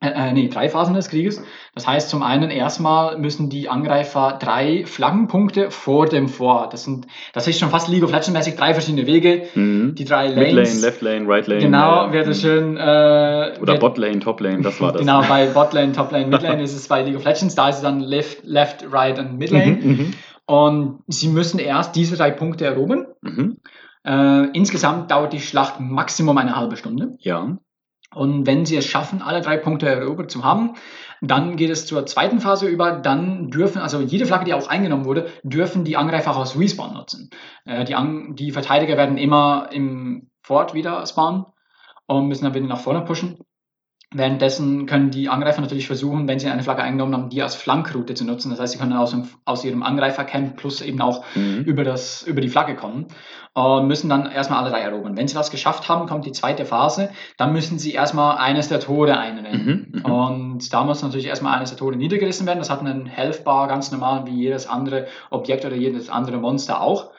[0.02, 1.44] äh, äh, nee, drei Phasen des Krieges.
[1.76, 6.70] Das heißt, zum einen erstmal müssen die Angreifer drei Flaggenpunkte vor dem Vor.
[6.72, 9.44] Das sind, das ist schon fast League of Legends mäßig drei verschiedene Wege.
[9.56, 9.96] Mhm.
[9.96, 10.46] Die drei Lanes.
[10.46, 11.62] Mid Lane, Left Lane, Right Lane.
[11.62, 12.14] Genau, ja.
[12.14, 12.78] wäre schön.
[12.78, 15.02] Äh, Oder Bot Lane, Top Lane, das war das.
[15.02, 17.56] genau, bei Bot Lane, Top Lane, Mid Lane ist es bei League of Legends.
[17.56, 19.80] Da ist es dann Left, Left, Right und Mid Lane.
[19.82, 20.14] Mhm, mhm.
[20.46, 23.08] und sie müssen erst diese drei Punkte erobern.
[23.22, 23.58] Mhm.
[24.06, 27.18] Äh, insgesamt dauert die Schlacht Maximum eine halbe Stunde.
[27.20, 27.58] Ja.
[28.14, 30.74] Und wenn sie es schaffen, alle drei Punkte erobert zu haben,
[31.22, 32.92] dann geht es zur zweiten Phase über.
[32.94, 36.94] Dann dürfen, also jede Flagge, die auch eingenommen wurde, dürfen die Angreifer auch aus Respawn
[36.94, 37.30] nutzen.
[37.66, 41.46] Äh, die, An die Verteidiger werden immer im Fort wieder spawnen
[42.08, 43.38] und müssen dann wieder nach vorne pushen.
[44.12, 48.16] Währenddessen können die Angreifer natürlich versuchen, wenn sie eine Flagge eingenommen haben, die als Flankroute
[48.16, 48.50] zu nutzen.
[48.50, 51.64] Das heißt, sie können aus, dem, aus ihrem Angreifercamp plus eben auch mhm.
[51.66, 53.06] über, das, über die Flagge kommen
[53.54, 55.16] und müssen dann erstmal alle drei erobern.
[55.16, 57.12] Wenn sie das geschafft haben, kommt die zweite Phase.
[57.38, 59.92] Dann müssen sie erstmal eines der Tore einrennen.
[59.94, 60.06] Mhm, mhm.
[60.12, 62.58] und da muss natürlich erstmal eines der Tore niedergerissen werden.
[62.58, 66.82] Das hat einen Health Bar ganz normal wie jedes andere Objekt oder jedes andere Monster
[66.82, 67.12] auch.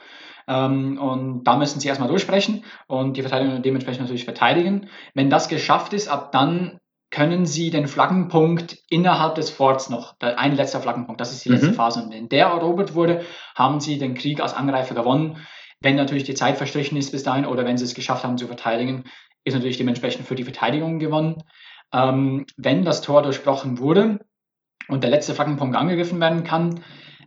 [0.50, 4.88] Ähm, und da müssen sie erstmal durchsprechen und die Verteidigung dementsprechend natürlich verteidigen.
[5.14, 6.80] Wenn das geschafft ist, ab dann
[7.12, 11.70] können sie den Flaggenpunkt innerhalb des Forts noch, ein letzter Flaggenpunkt, das ist die letzte
[11.70, 11.74] mhm.
[11.74, 12.02] Phase.
[12.02, 15.36] Und wenn der erobert wurde, haben sie den Krieg als Angreifer gewonnen.
[15.80, 18.48] Wenn natürlich die Zeit verstrichen ist bis dahin oder wenn sie es geschafft haben zu
[18.48, 19.04] verteidigen,
[19.44, 21.42] ist natürlich dementsprechend für die Verteidigung gewonnen.
[21.92, 24.18] Ähm, wenn das Tor durchbrochen wurde
[24.88, 26.80] und der letzte Flaggenpunkt angegriffen werden kann,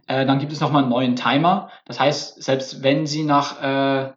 [0.08, 1.70] äh, dann gibt es nochmal einen neuen Timer.
[1.86, 4.14] Das heißt, selbst wenn sie nach äh,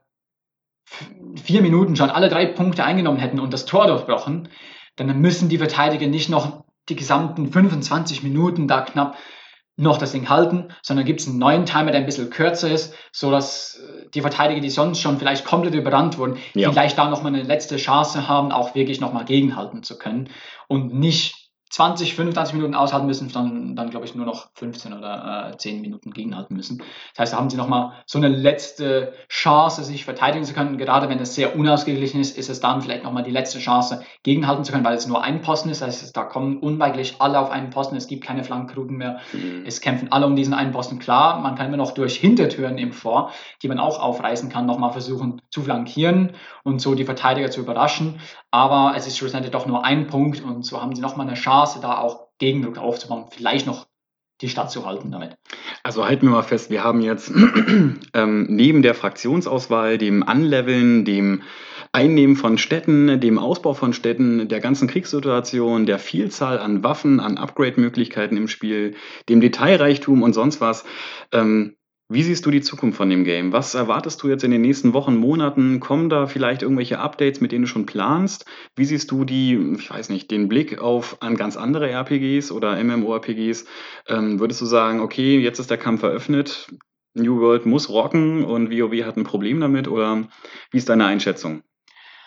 [1.42, 4.48] vier Minuten schon alle drei Punkte eingenommen hätten und das Tor durchbrochen,
[4.96, 9.16] dann müssen die Verteidiger nicht noch die gesamten 25 Minuten da knapp
[9.78, 12.94] noch das Ding halten, sondern gibt es einen neuen Timer, der ein bisschen kürzer ist,
[13.12, 16.70] so dass äh, die Verteidiger, die sonst schon vielleicht komplett überrannt wurden, ja.
[16.70, 20.30] vielleicht da nochmal eine letzte Chance haben, auch wirklich nochmal gegenhalten zu können
[20.66, 25.50] und nicht 20, 25 Minuten aushalten müssen, dann, dann glaube ich nur noch 15 oder
[25.52, 26.78] äh, 10 Minuten gegenhalten müssen.
[26.78, 30.78] Das heißt, da haben sie nochmal so eine letzte Chance, sich verteidigen zu können.
[30.78, 34.62] Gerade wenn es sehr unausgeglichen ist, ist es dann vielleicht nochmal die letzte Chance, gegenhalten
[34.62, 35.82] zu können, weil es nur ein Posten ist.
[35.82, 37.96] Das heißt, da kommen unweigerlich alle auf einen Posten.
[37.96, 39.18] Es gibt keine Flankenrouten mehr.
[39.32, 39.64] Mhm.
[39.66, 41.00] Es kämpfen alle um diesen einen Posten.
[41.00, 44.92] Klar, man kann immer noch durch Hintertüren im Vor, die man auch aufreißen kann, nochmal
[44.92, 48.20] versuchen zu flankieren und so die Verteidiger zu überraschen.
[48.52, 51.55] Aber es ist schlussendlich doch nur ein Punkt und so haben sie nochmal eine Chance,
[51.56, 53.86] Chance, da auch Gegendruck aufzubauen, vielleicht noch
[54.42, 55.36] die Stadt zu halten damit.
[55.82, 57.32] Also halten wir mal fest, wir haben jetzt
[58.14, 61.42] ähm, neben der Fraktionsauswahl, dem Anleveln, dem
[61.92, 67.38] Einnehmen von Städten, dem Ausbau von Städten, der ganzen Kriegssituation, der Vielzahl an Waffen, an
[67.38, 68.94] Upgrade-Möglichkeiten im Spiel,
[69.30, 70.84] dem Detailreichtum und sonst was,
[71.32, 71.75] ähm,
[72.08, 73.52] wie siehst du die Zukunft von dem Game?
[73.52, 75.80] Was erwartest du jetzt in den nächsten Wochen, Monaten?
[75.80, 78.44] Kommen da vielleicht irgendwelche Updates, mit denen du schon planst?
[78.76, 82.82] Wie siehst du die, ich weiß nicht, den Blick auf an ganz andere RPGs oder
[82.82, 83.66] MMORPGs?
[84.08, 86.68] Ähm, würdest du sagen, okay, jetzt ist der Kampf eröffnet,
[87.14, 89.88] New World muss rocken und WoW hat ein Problem damit?
[89.88, 90.28] Oder
[90.70, 91.62] wie ist deine Einschätzung?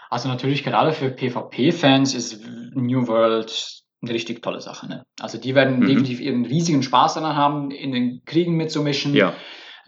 [0.09, 2.41] Also natürlich gerade für PvP-Fans ist
[2.73, 4.88] New World eine richtig tolle Sache.
[4.88, 5.03] Ne?
[5.19, 5.86] Also die werden Mhm.
[5.86, 9.13] definitiv ihren riesigen Spaß daran haben, in den Kriegen mitzumischen.
[9.13, 9.34] Ja.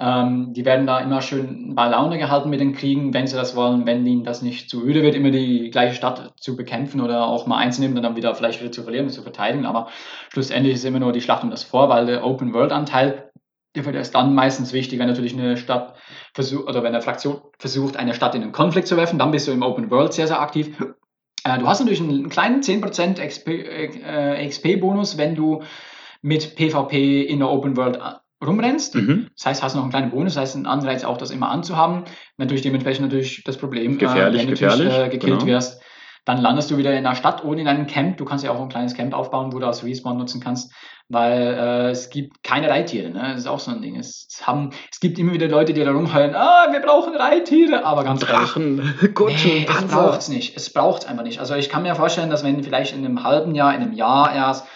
[0.03, 3.55] Ähm, die werden da immer schön bei Laune gehalten mit den Kriegen, wenn sie das
[3.55, 7.27] wollen, wenn ihnen das nicht zu öde wird, immer die gleiche Stadt zu bekämpfen oder
[7.27, 9.67] auch mal einzunehmen und dann wieder vielleicht wieder zu verlieren und zu verteidigen.
[9.67, 9.89] Aber
[10.33, 13.31] schlussendlich ist immer nur die Schlacht um das Vor, weil der Open-World-Anteil,
[13.75, 15.93] der wird erst dann meistens wichtig, wenn natürlich eine Stadt
[16.33, 19.47] versucht, oder wenn eine Fraktion versucht, eine Stadt in einen Konflikt zu werfen, dann bist
[19.47, 20.75] du im Open World sehr, sehr aktiv.
[21.43, 25.61] Äh, du hast natürlich einen kleinen 10% XP, äh, XP-Bonus, wenn du
[26.23, 27.99] mit PvP in der Open World
[28.45, 28.95] rumrennst.
[28.95, 29.27] Mhm.
[29.35, 32.05] Das heißt, hast noch einen kleinen Bonus, das heißt ein Anreiz auch, das immer anzuhaben.
[32.37, 35.45] Natürlich dementsprechend natürlich das Problem, Gefährlich, äh, wenn du natürlich, äh, gekillt genau.
[35.45, 35.81] wirst,
[36.25, 38.17] dann landest du wieder in einer Stadt oder in einem Camp.
[38.17, 40.71] Du kannst ja auch ein kleines Camp aufbauen, wo du als Respawn nutzen kannst,
[41.09, 43.09] weil äh, es gibt keine Reittiere.
[43.09, 43.19] Ne?
[43.19, 43.95] Das ist auch so ein Ding.
[43.95, 48.03] Es, haben, es gibt immer wieder Leute, die da rumheulen, ah, wir brauchen Reittiere, aber
[48.03, 50.55] ganz ehrlich, Drachen, Kutschen, Nee, es braucht es nicht.
[50.55, 51.39] Es braucht es einfach nicht.
[51.39, 54.33] Also ich kann mir vorstellen, dass wenn vielleicht in einem halben Jahr, in einem Jahr
[54.33, 54.67] erst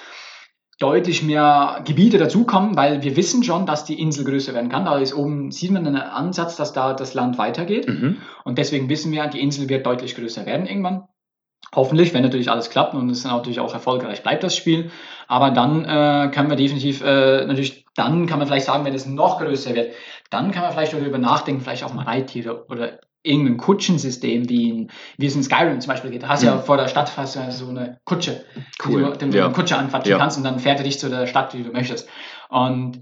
[0.79, 4.85] deutlich mehr Gebiete dazukommen, weil wir wissen schon, dass die Insel größer werden kann.
[4.85, 7.87] Da ist oben, sieht man einen Ansatz, dass da das Land weitergeht.
[7.87, 8.17] Mhm.
[8.43, 11.07] Und deswegen wissen wir, die Insel wird deutlich größer werden irgendwann.
[11.73, 14.91] Hoffentlich, wenn natürlich alles klappt und es dann natürlich auch erfolgreich bleibt, das Spiel.
[15.27, 19.05] Aber dann äh, können wir definitiv, äh, natürlich, dann kann man vielleicht sagen, wenn es
[19.05, 19.93] noch größer wird,
[20.29, 24.91] dann kann man vielleicht darüber nachdenken, vielleicht auch mal Reittiere oder irgendein Kutschensystem, wie, in,
[25.17, 26.23] wie es in Skyrim zum Beispiel geht.
[26.23, 26.63] Da hast du ja Mhm.
[26.63, 28.45] vor der Stadt hast ja so eine Kutsche,
[28.85, 29.49] Cool, die du, den ja.
[29.49, 30.17] Kutsche anquatschen Ja.
[30.17, 32.07] kannst und dann fährt er dich zu der Stadt, die du möchtest.
[32.49, 33.01] Und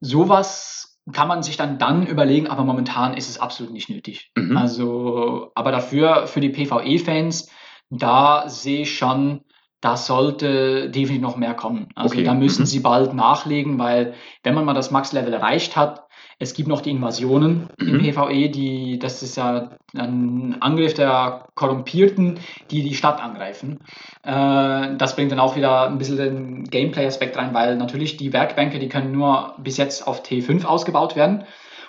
[0.00, 4.30] sowas kann man sich dann dann überlegen, aber momentan ist es absolut nicht nötig.
[4.36, 4.56] Mhm.
[4.56, 7.50] Also, aber dafür, für die PvE-Fans,
[7.90, 9.40] da sehe ich schon,
[9.80, 11.88] da sollte definitiv noch mehr kommen.
[11.94, 12.66] Also Okay, da müssen mhm.
[12.66, 16.07] sie bald nachlegen, weil wenn man mal das Max-Level erreicht hat,
[16.38, 18.00] es gibt noch die Invasionen im Mhm.
[18.00, 22.38] PvE, die, das ist ja ein Angriff der Korrumpierten,
[22.70, 23.80] die die Stadt angreifen.
[24.22, 28.78] Äh, das bringt dann auch wieder ein bisschen den Gameplay-Aspekt rein, weil natürlich die Werkbänke,
[28.78, 31.44] die können nur bis jetzt auf T5 ausgebaut werden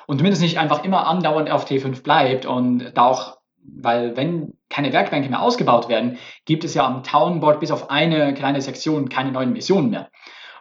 [0.07, 4.91] und zumindest nicht einfach immer andauernd auf T5 bleibt und da auch, weil wenn keine
[4.93, 9.31] Werkbänke mehr ausgebaut werden, gibt es ja am Townboard bis auf eine kleine Sektion keine
[9.31, 10.09] neuen Missionen mehr.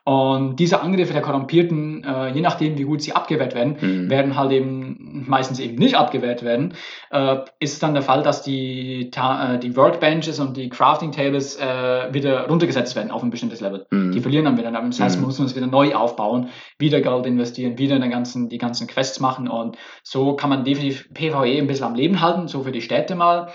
[0.09, 4.09] Und diese Angriffe der Korrumpierten, äh, je nachdem, wie gut sie abgewehrt werden, Mhm.
[4.09, 6.73] werden halt eben meistens eben nicht abgewehrt werden,
[7.11, 12.09] äh, ist dann der Fall, dass die, äh, die Workbenches und die Crafting Tables äh,
[12.15, 13.87] wieder runtergesetzt werden auf ein bestimmtes Level.
[13.91, 14.13] Mhm.
[14.13, 14.71] Die verlieren dann wieder.
[14.73, 15.23] Das heißt, Mhm.
[15.25, 16.49] man muss es wieder neu aufbauen,
[16.79, 21.13] wieder Geld investieren, wieder den ganzen, die ganzen Quests machen und so kann man definitiv
[21.13, 23.49] PvE ein bisschen am Leben halten, so für die Städte mal.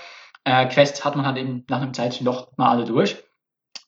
[0.44, 3.18] Äh, Quests hat man halt eben nach einem Zeitchen doch mal alle durch.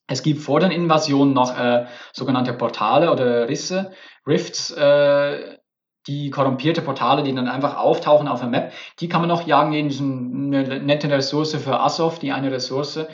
[0.07, 3.91] Es gibt vor den Invasionen noch äh, sogenannte Portale oder Risse,
[4.27, 5.57] Rifts, äh,
[6.07, 8.73] die korrumpierte Portale, die dann einfach auftauchen auf der Map.
[8.99, 13.07] Die kann man noch jagen in diesem eine nette Ressource für Asov, die eine Ressource,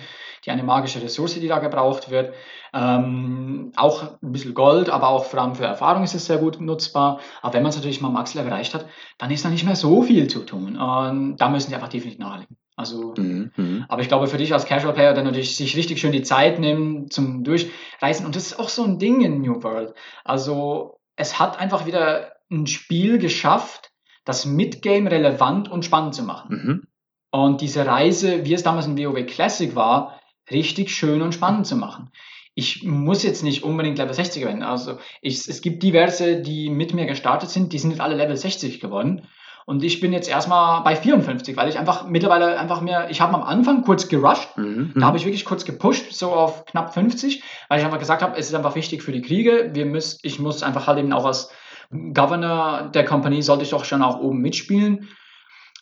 [0.46, 2.34] die eine magische Ressource, die da gebraucht wird.
[2.74, 6.60] Ähm, auch ein bisschen Gold, aber auch vor allem für Erfahrung ist es sehr gut
[6.60, 7.20] nutzbar.
[7.42, 8.86] Aber wenn man es natürlich mal Max-Level erreicht hat,
[9.18, 10.78] dann ist da nicht mehr so viel zu tun.
[10.78, 12.58] Und da müssen die einfach definitiv nachlegen.
[12.76, 13.52] Also Mhm.
[13.58, 13.86] Mhm.
[13.90, 16.60] aber ich glaube, für dich als Casual Player, der natürlich sich richtig schön die Zeit
[16.60, 19.94] nimmt zum Durchreisen, und das ist auch so ein Ding in New World.
[20.24, 23.92] Also, es hat einfach wieder ein Spiel geschafft,
[24.26, 26.56] das Midgame relevant und spannend zu machen.
[26.56, 26.88] Mhm.
[27.32, 30.20] Und diese Reise, wie es damals in WoW Classic war,
[30.50, 32.10] richtig schön und spannend zu machen.
[32.54, 34.64] Ich muss jetzt nicht unbedingt Level 60 werden.
[34.64, 38.36] Also ich, es gibt diverse, die mit mir gestartet sind, die sind jetzt alle Level
[38.36, 39.28] 60 geworden.
[39.72, 43.34] Und ich bin jetzt erstmal bei 54, weil ich einfach mittlerweile einfach mehr, ich habe
[43.36, 44.92] am Anfang kurz gerusht, Mhm.
[44.98, 48.38] da habe ich wirklich kurz gepusht, so auf knapp 50, weil ich einfach gesagt habe,
[48.38, 49.70] es ist einfach wichtig für die Kriege.
[49.74, 51.52] Wir müssen, ich muss einfach halt eben auch als
[51.90, 55.08] Governor der Kompanie sollte ich doch schon auch oben mitspielen.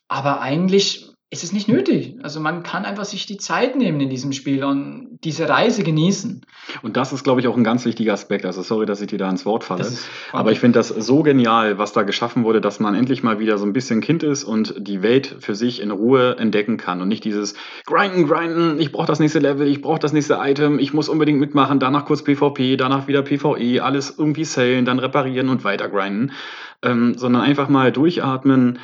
[0.08, 2.16] Aber eigentlich ist es nicht nötig.
[2.24, 6.42] Also man kann einfach sich die Zeit nehmen in diesem Spiel und diese Reise genießen.
[6.82, 8.48] Und das ist, glaube ich, auch ein ganz wichtiger Aspekt.
[8.48, 9.82] Also sorry, dass ich dir da ins Wort falle.
[9.82, 13.38] Ist- Aber ich finde das so genial, was da geschaffen wurde, dass man endlich mal
[13.38, 17.00] wieder so ein bisschen Kind ist und die Welt für sich in Ruhe entdecken kann
[17.00, 17.54] und nicht dieses
[17.86, 21.40] Grinden, Grinden, ich brauche das nächste Level, ich brauche das nächste Item, ich muss unbedingt
[21.40, 26.32] mitmachen, danach kurz PvP, danach wieder PvE, alles irgendwie sellen, dann reparieren und weiter grinden,
[26.82, 28.80] ähm, sondern einfach mal durchatmen,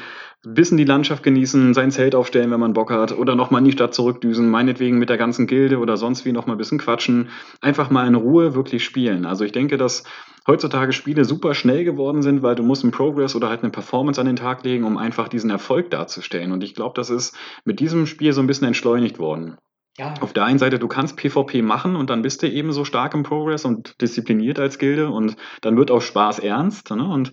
[0.46, 3.72] bisschen die Landschaft genießen, sein Zelt aufstellen, wenn man Bock hat, oder nochmal in die
[3.72, 7.30] Stadt zurückdüsen, meinetwegen mit der ganzen Gilde oder sonst wie nochmal ein bisschen quatschen.
[7.62, 9.26] Einfach mal in Ruhe wirklich spielen.
[9.26, 10.04] Also ich denke, dass
[10.48, 14.20] heutzutage Spiele super schnell geworden sind, weil du musst einen Progress oder halt eine Performance
[14.20, 16.52] an den Tag legen, um einfach diesen Erfolg darzustellen.
[16.52, 17.36] Und ich glaube, das ist
[17.66, 19.58] mit diesem Spiel so ein bisschen entschleunigt worden.
[19.98, 20.14] Ja.
[20.20, 23.14] Auf der einen Seite, du kannst PvP machen und dann bist du eben so stark
[23.14, 26.92] im Progress und diszipliniert als Gilde und dann wird auch Spaß ernst.
[26.92, 27.08] Ne?
[27.08, 27.32] Und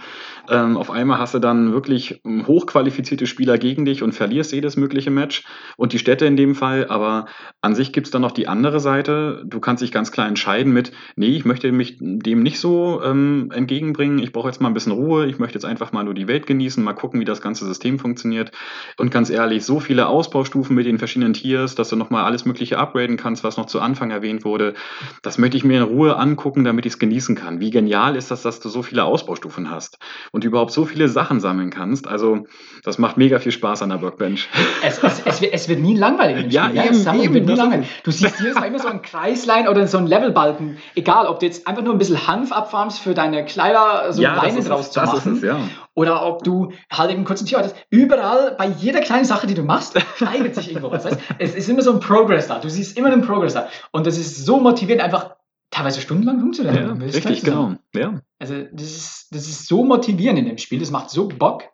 [0.49, 5.11] ähm, auf einmal hast du dann wirklich hochqualifizierte Spieler gegen dich und verlierst jedes mögliche
[5.11, 5.43] Match
[5.77, 6.87] und die Städte in dem Fall.
[6.87, 7.27] Aber
[7.63, 9.43] an sich gibt es dann noch die andere Seite.
[9.45, 13.51] Du kannst dich ganz klar entscheiden mit, nee, ich möchte mich dem nicht so ähm,
[13.53, 14.21] entgegenbringen.
[14.21, 15.27] Ich brauche jetzt mal ein bisschen Ruhe.
[15.27, 17.99] Ich möchte jetzt einfach mal nur die Welt genießen, mal gucken, wie das ganze System
[17.99, 18.53] funktioniert.
[18.99, 22.51] Und ganz ehrlich, so viele Ausbaustufen mit den verschiedenen Tiers, dass du nochmal alles Mögliche
[22.61, 24.74] upgraden kannst, was noch zu Anfang erwähnt wurde.
[25.22, 27.61] Das möchte ich mir in Ruhe angucken, damit ich es genießen kann.
[27.61, 29.98] Wie genial ist das, dass du so viele Ausbaustufen hast
[30.30, 32.07] und überhaupt so viele Sachen sammeln kannst.
[32.09, 32.46] Also,
[32.84, 34.48] das macht mega viel Spaß an der Workbench.
[34.82, 36.46] Es, es, es, wird, es wird, nie langweilig.
[36.53, 37.88] Ja, ja, eben, eben, wird nie langweilig.
[38.05, 40.76] Du siehst hier immer so ein Kreislein oder so ein Levelbalken.
[40.94, 44.38] Egal, ob du jetzt einfach nur ein bisschen Hanf abfarmst für deine Kleider, so ja,
[44.38, 45.36] Beine draus zu machen.
[45.36, 45.61] Es, ja.
[45.94, 47.76] Oder ob du halt eben kurz ein Tier hattest.
[47.90, 51.03] Überall, bei jeder kleinen Sache, die du machst, steigert sich irgendwo was.
[51.03, 52.59] Das heißt, es ist immer so ein Progress da.
[52.59, 53.68] Du siehst immer einen Progress da.
[53.90, 55.36] Und das ist so motivierend, einfach
[55.70, 57.01] teilweise stundenlang rumzurennen.
[57.01, 57.74] Ja, richtig, genau.
[57.95, 58.20] Ja.
[58.38, 60.78] Also das ist, das ist so motivierend in dem Spiel.
[60.78, 61.64] Das macht so Bock.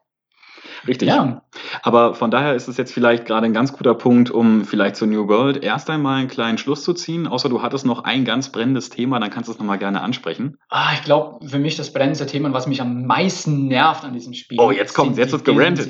[0.86, 1.08] Richtig.
[1.08, 1.42] Ja.
[1.82, 5.08] Aber von daher ist es jetzt vielleicht gerade ein ganz guter Punkt, um vielleicht zur
[5.08, 7.26] New World erst einmal einen kleinen Schluss zu ziehen.
[7.26, 10.58] Außer du hattest noch ein ganz brennendes Thema, dann kannst du es nochmal gerne ansprechen.
[10.68, 14.34] Ah, ich glaube, für mich das brennendste Thema, was mich am meisten nervt an diesem
[14.34, 14.60] Spiel.
[14.60, 15.88] Oh, jetzt kommt jetzt wird gerantet.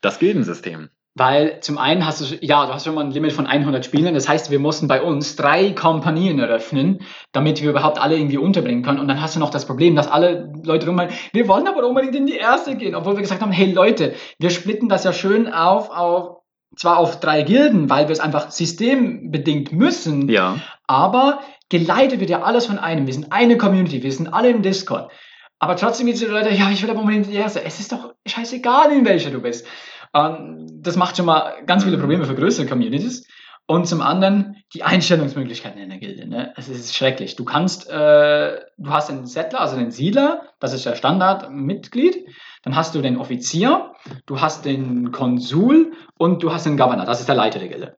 [0.00, 0.90] Das Gildensystem.
[1.16, 4.14] Weil zum einen hast du, ja, du hast schon mal ein Limit von 100 Spielern.
[4.14, 7.00] Das heißt, wir mussten bei uns drei Kompanien eröffnen,
[7.32, 9.00] damit wir überhaupt alle irgendwie unterbringen können.
[9.00, 12.14] Und dann hast du noch das Problem, dass alle Leute rummeinen, wir wollen aber unbedingt
[12.14, 12.94] in die erste gehen.
[12.94, 16.40] Obwohl wir gesagt haben, hey Leute, wir splitten das ja schön auf, auf
[16.76, 20.28] zwar auf drei Gilden, weil wir es einfach systembedingt müssen.
[20.28, 20.58] Ja.
[20.86, 23.06] Aber geleitet wird ja alles von einem.
[23.06, 25.10] Wir sind eine Community, wir sind alle im Discord.
[25.58, 27.62] Aber trotzdem gibt es die Leute, ja, ich will aber unbedingt in die erste.
[27.64, 29.66] Es ist doch scheißegal, in welcher du bist.
[30.14, 33.26] Ähm, das macht schon mal ganz viele Probleme für größere Communities.
[33.66, 36.26] Und zum anderen die Einstellungsmöglichkeiten in der Gilde.
[36.26, 36.52] Ne?
[36.56, 37.36] Es ist schrecklich.
[37.36, 42.26] Du kannst, äh, du hast den Settler, also den Siedler, das ist der Standardmitglied.
[42.62, 43.92] Dann hast du den Offizier,
[44.26, 47.96] du hast den Konsul und du hast den Governor, das ist der Leiter der Gilde.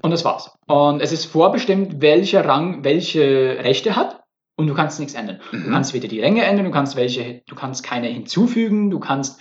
[0.00, 0.50] Und das war's.
[0.66, 4.22] Und es ist vorbestimmt, welcher Rang welche Rechte hat.
[4.56, 5.40] Und du kannst nichts ändern.
[5.50, 5.64] Mhm.
[5.64, 9.40] Du kannst weder die Ränge ändern, du kannst welche, du kannst keine hinzufügen, du kannst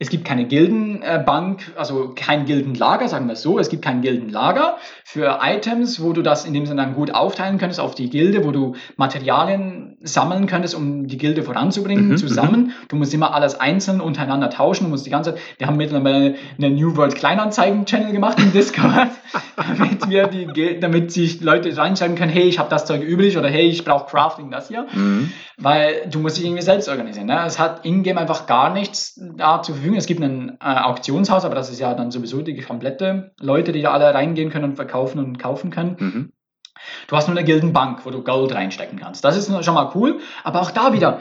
[0.00, 3.58] es gibt keine Gildenbank, also kein Gildenlager, sagen wir es so.
[3.58, 7.58] Es gibt kein Gildenlager für Items, wo du das in dem Sinne dann gut aufteilen
[7.58, 12.66] könntest auf die Gilde, wo du Materialien sammeln könntest, um die Gilde voranzubringen, mhm, zusammen.
[12.66, 12.72] Mhm.
[12.88, 14.84] Du musst immer alles einzeln untereinander tauschen.
[14.84, 19.08] Du musst die ganze wir haben mittlerweile eine New World Kleinanzeigen-Channel gemacht im Discord,
[19.56, 23.48] damit wir die, damit sich Leute reinschreiben können, hey, ich habe das Zeug übrig oder
[23.48, 24.86] hey, ich brauche Crafting, das hier.
[24.92, 25.32] Mhm.
[25.56, 27.26] Weil du musst dich irgendwie selbst organisieren.
[27.26, 27.42] Ne?
[27.44, 29.98] Es hat in-game einfach gar nichts da zur Verfügung.
[29.98, 33.82] Es gibt ein äh, Auktionshaus, aber das ist ja dann sowieso die komplette Leute, die
[33.82, 35.96] da alle reingehen können und verkaufen und kaufen können.
[35.98, 36.32] Mhm.
[37.08, 39.24] Du hast nur eine Gildenbank, wo du Gold reinstecken kannst.
[39.24, 40.20] Das ist schon mal cool.
[40.44, 41.20] Aber auch da wieder,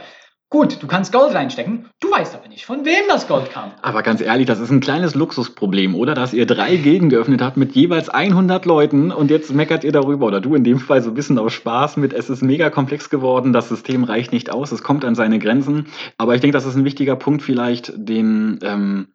[0.49, 3.73] Gut, du kannst Gold reinstecken, du weißt aber nicht, von wem das Gold kam.
[3.81, 6.13] Aber ganz ehrlich, das ist ein kleines Luxusproblem, oder?
[6.13, 10.25] Dass ihr drei Gilden geöffnet habt mit jeweils 100 Leuten und jetzt meckert ihr darüber,
[10.25, 13.09] oder du in dem Fall so ein bisschen aus Spaß mit, es ist mega komplex
[13.09, 15.87] geworden, das System reicht nicht aus, es kommt an seine Grenzen.
[16.17, 19.07] Aber ich denke, das ist ein wichtiger Punkt vielleicht, den ähm,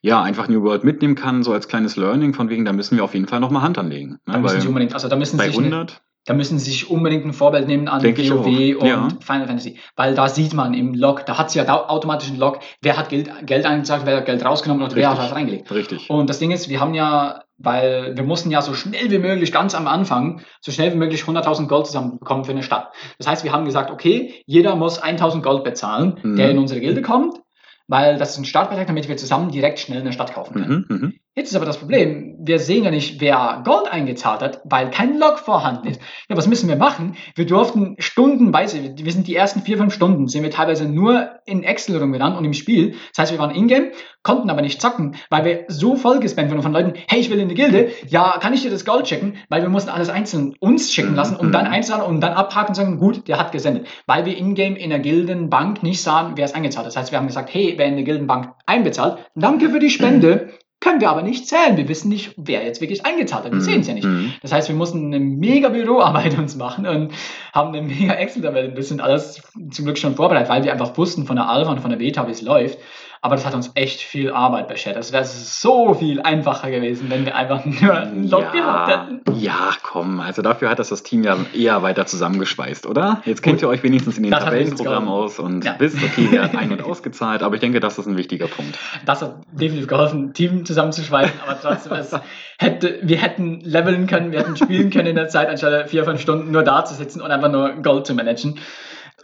[0.00, 3.04] ja, einfach New World mitnehmen kann, so als kleines Learning, von wegen, da müssen wir
[3.04, 4.12] auf jeden Fall nochmal Hand anlegen.
[4.26, 4.34] Ne?
[4.34, 7.24] Da müssen Sie unbedingt, also da müssen bei sich 100, da müssen Sie sich unbedingt
[7.24, 9.08] ein Vorbild nehmen an Denke WoW und ja.
[9.20, 9.78] Final Fantasy.
[9.96, 13.08] Weil da sieht man im Log, da hat es ja automatisch einen Log, wer hat
[13.08, 15.70] Geld, Geld eingezeigt, wer hat Geld rausgenommen und wer hat was reingelegt.
[15.70, 16.10] Richtig.
[16.10, 19.52] Und das Ding ist, wir haben ja, weil wir mussten ja so schnell wie möglich,
[19.52, 22.92] ganz am Anfang, so schnell wie möglich 100.000 Gold zusammenbekommen für eine Stadt.
[23.16, 26.36] Das heißt, wir haben gesagt, okay, jeder muss 1.000 Gold bezahlen, mhm.
[26.36, 27.40] der in unsere Gilde kommt,
[27.86, 30.86] weil das ist ein Startbeitrag, damit wir zusammen direkt schnell eine Stadt kaufen können.
[30.90, 31.12] Mhm, mh.
[31.38, 35.20] Jetzt ist aber das Problem, wir sehen ja nicht, wer Gold eingezahlt hat, weil kein
[35.20, 36.00] Log vorhanden ist.
[36.28, 37.14] Ja, was müssen wir machen?
[37.36, 41.62] Wir durften stundenweise, wir sind die ersten vier, fünf Stunden, sind wir teilweise nur in
[41.62, 42.96] Excel rumgerannt und im Spiel.
[43.14, 43.92] Das heißt, wir waren in-game,
[44.24, 47.38] konnten aber nicht zocken, weil wir so voll gespammt wurden von Leuten, hey, ich will
[47.38, 49.36] in die Gilde, ja, kann ich dir das Gold checken?
[49.48, 52.74] Weil wir mussten alles einzeln uns checken lassen, um dann einzeln und dann abhaken und
[52.74, 53.86] sagen, gut, der hat gesendet.
[54.08, 56.88] Weil wir in-game in der Gildenbank nicht sahen, wer es eingezahlt hat.
[56.88, 60.50] Das heißt, wir haben gesagt, hey, wer in der Gildenbank einbezahlt, danke für die Spende,
[60.80, 61.76] können wir aber nicht zählen.
[61.76, 63.52] Wir wissen nicht, wer jetzt wirklich eingezahlt hat.
[63.52, 63.62] Wir mhm.
[63.62, 64.06] sehen es ja nicht.
[64.06, 64.34] Mhm.
[64.42, 67.12] Das heißt, wir mussten eine mega Büroarbeit uns machen und
[67.52, 68.72] haben eine mega Excel-Tabelle.
[68.72, 71.80] Das sind alles zum Glück schon vorbereitet, weil wir einfach wussten von der Alpha und
[71.80, 72.78] von der Beta, wie es läuft.
[73.20, 74.96] Aber das hat uns echt viel Arbeit beschert.
[74.96, 79.40] Das wäre so viel einfacher gewesen, wenn wir einfach nur einen Log gehabt hätten.
[79.40, 83.20] ja, komm, also dafür hat das das Team ja eher weiter zusammengeschweißt, oder?
[83.24, 85.74] Jetzt kennt ihr euch wenigstens in den Das Tabellenprogrammen aus und Ja.
[85.78, 88.78] wisst, okay, wer hat ein- und ausgezahlt, aber ich denke, das ist ein wichtiger Punkt.
[89.04, 92.20] Das hat definitiv geholfen, Team zusammenzuschweißen, aber trotzdem,
[92.58, 96.20] hätte, wir hätten leveln können, wir hätten spielen können in der Zeit, anstatt vier, fünf
[96.20, 98.58] Stunden nur da zu sitzen und einfach nur Gold zu managen.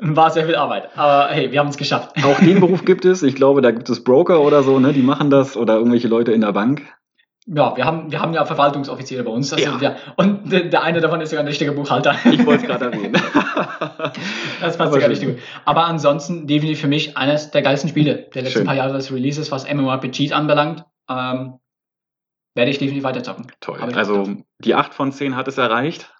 [0.00, 0.90] War sehr viel Arbeit.
[0.96, 2.12] Aber hey, wir haben es geschafft.
[2.24, 5.02] Auch den Beruf gibt es, ich glaube, da gibt es Broker oder so, ne, die
[5.02, 6.82] machen das oder irgendwelche Leute in der Bank.
[7.46, 9.52] Ja, wir haben, wir haben ja Verwaltungsoffiziere bei uns.
[9.52, 9.80] Also Ja.
[9.80, 12.16] wir, und der, der eine davon ist sogar ein richtiger Buchhalter.
[12.30, 13.12] Ich wollte es gerade erwähnen.
[14.60, 15.38] Das passt Aber sogar richtig gut.
[15.64, 18.66] Aber ansonsten definitiv für mich eines der geilsten Spiele der letzten Schön.
[18.66, 20.84] paar Jahre des Releases, was MMORPGs anbelangt.
[21.08, 21.58] Ähm,
[22.54, 23.46] werde ich definitiv weiterzocken.
[23.60, 23.78] Toll.
[23.94, 24.28] Also
[24.58, 26.13] die 8 von 10 hat es erreicht.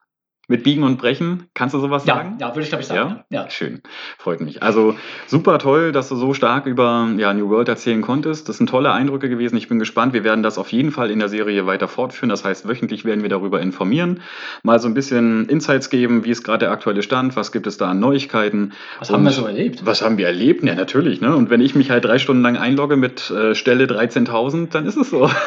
[0.47, 1.45] Mit Biegen und Brechen.
[1.55, 2.36] Kannst du sowas Ja, sagen?
[2.38, 3.24] ja, würde ich glaube ich sagen.
[3.30, 3.49] Ja.
[3.49, 3.80] Schön,
[4.18, 4.62] freut mich.
[4.62, 4.95] Also
[5.26, 8.49] super toll, dass du so stark über ja, New World erzählen konntest.
[8.49, 9.57] Das sind tolle Eindrücke gewesen.
[9.57, 10.12] Ich bin gespannt.
[10.12, 12.28] Wir werden das auf jeden Fall in der Serie weiter fortführen.
[12.28, 14.20] Das heißt, wöchentlich werden wir darüber informieren,
[14.62, 17.78] mal so ein bisschen Insights geben, wie ist gerade der aktuelle Stand, was gibt es
[17.78, 18.72] da an Neuigkeiten.
[18.99, 19.86] Was haben wir so erlebt?
[19.86, 20.62] Was haben wir erlebt?
[20.64, 21.20] Ja, natürlich.
[21.20, 21.34] Ne?
[21.34, 24.97] Und wenn ich mich halt drei Stunden lang einlogge mit äh, Stelle 13.000, dann ist
[24.97, 25.30] es so.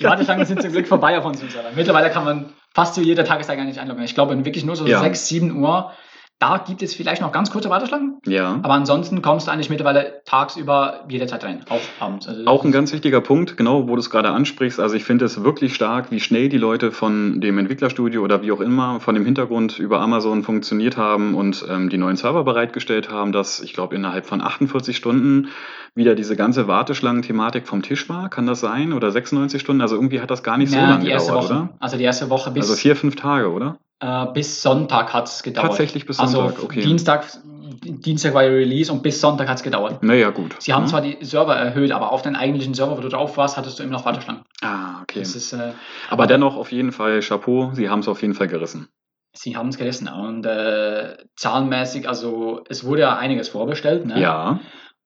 [0.00, 1.70] Die Warteschlangen sind zum Glück vorbei auf unserem Server.
[1.74, 4.02] Mittlerweile kann man fast zu jeder Tageszeit eigentlich einloggen.
[4.04, 5.00] Ich glaube, wirklich nur so Ja.
[5.00, 5.92] 6, 7 Uhr.
[6.40, 8.18] Da gibt es vielleicht noch ganz kurze Warteschlangen.
[8.26, 8.60] ja.
[8.62, 11.64] Aber ansonsten kommst du eigentlich mittlerweile tagsüber jederzeit rein.
[11.68, 12.28] Auch abends.
[12.28, 14.78] Also Auch ein ganz wichtiger Punkt, genau, wo du es gerade ansprichst.
[14.78, 18.52] Also ich finde es wirklich stark, wie schnell die Leute von dem Entwicklerstudio oder wie
[18.52, 23.10] auch immer von dem Hintergrund über Amazon funktioniert haben und ähm, die neuen Server bereitgestellt
[23.10, 25.48] haben, dass ich glaube innerhalb von 48 Stunden
[25.96, 28.28] wieder diese ganze Warteschlangen-Thematik vom Tisch war.
[28.28, 28.92] Kann das sein?
[28.92, 29.82] Oder 96 Stunden?
[29.82, 31.46] Also irgendwie hat das gar nicht so Ja, lange gedauert, Woche.
[31.46, 31.68] oder?
[31.80, 33.78] Also die erste Woche bis, Also vier, fünf Tage, oder?
[34.00, 35.68] Äh, bis Sonntag hat es gedauert.
[35.68, 36.80] Tatsächlich bis also Sonntag, okay.
[36.82, 37.26] Dienstag,
[37.82, 40.02] Dienstag war ja Release und bis Sonntag hat es gedauert.
[40.02, 40.56] Naja, gut.
[40.60, 40.88] Sie haben Ja.
[40.88, 43.82] zwar die Server erhöht, aber auf den eigentlichen Server, wo du drauf warst, hattest du
[43.82, 44.42] immer noch Warteschlangen.
[44.62, 45.20] Ah, okay.
[45.20, 45.72] Ist, äh,
[46.10, 48.88] Aber dennoch auf jeden Fall Chapeau, Sie haben es auf jeden Fall gerissen.
[49.34, 50.08] sie haben es gerissen.
[50.08, 54.04] Und äh, zahlenmäßig, also es wurde ja einiges vorbestellt.
[54.06, 54.20] Ne?
[54.20, 54.58] Ja.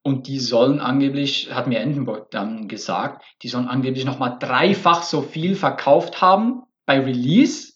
[0.05, 5.21] Und die sollen angeblich, hat mir Endenburg dann gesagt, die sollen angeblich nochmal dreifach so
[5.23, 7.72] viel verkauft haben bei Release,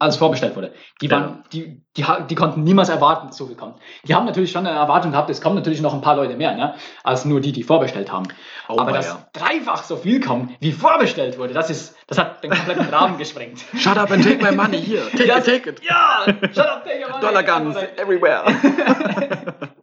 [0.00, 0.72] als vorbestellt wurde.
[1.00, 1.12] Die, Ja.
[1.16, 3.78] waren, die, die, ha- die konnten niemals erwarten, dass so viel kommt.
[4.04, 6.54] Die haben natürlich schon eine Erwartung gehabt, es kommen natürlich noch ein paar Leute mehr,
[6.54, 8.28] ne, als nur die, die vorbestellt haben.
[8.68, 12.50] Oh, Aber dass dreifach so viel kommt, wie vorbestellt wurde, das, ist, das hat den
[12.50, 13.64] kompletten Rahmen gesprengt.
[13.76, 15.02] Shut up and take my money here.
[15.10, 15.82] Take Ja, it, take it.
[15.82, 17.20] Ja, shut up, take your money.
[17.20, 18.44] Dollar Guns everywhere.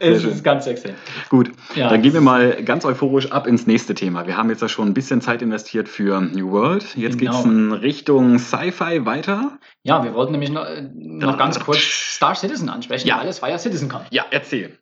[0.00, 0.94] Es ist ganz extrem.
[1.28, 1.88] Gut, Ja.
[1.88, 4.26] dann gehen wir mal ganz euphorisch ab ins nächste Thema.
[4.26, 6.96] Wir haben jetzt ja schon ein bisschen Zeit investiert für New World.
[6.96, 7.32] Jetzt Genau.
[7.32, 9.52] geht's in Richtung Sci-Fi weiter.
[9.82, 13.18] Ja, wir wollten nämlich noch, äh, noch ganz kurz Star Citizen ansprechen, Ja.
[13.20, 14.02] weil es war ja CitizenCon.
[14.10, 14.78] Ja, erzähl.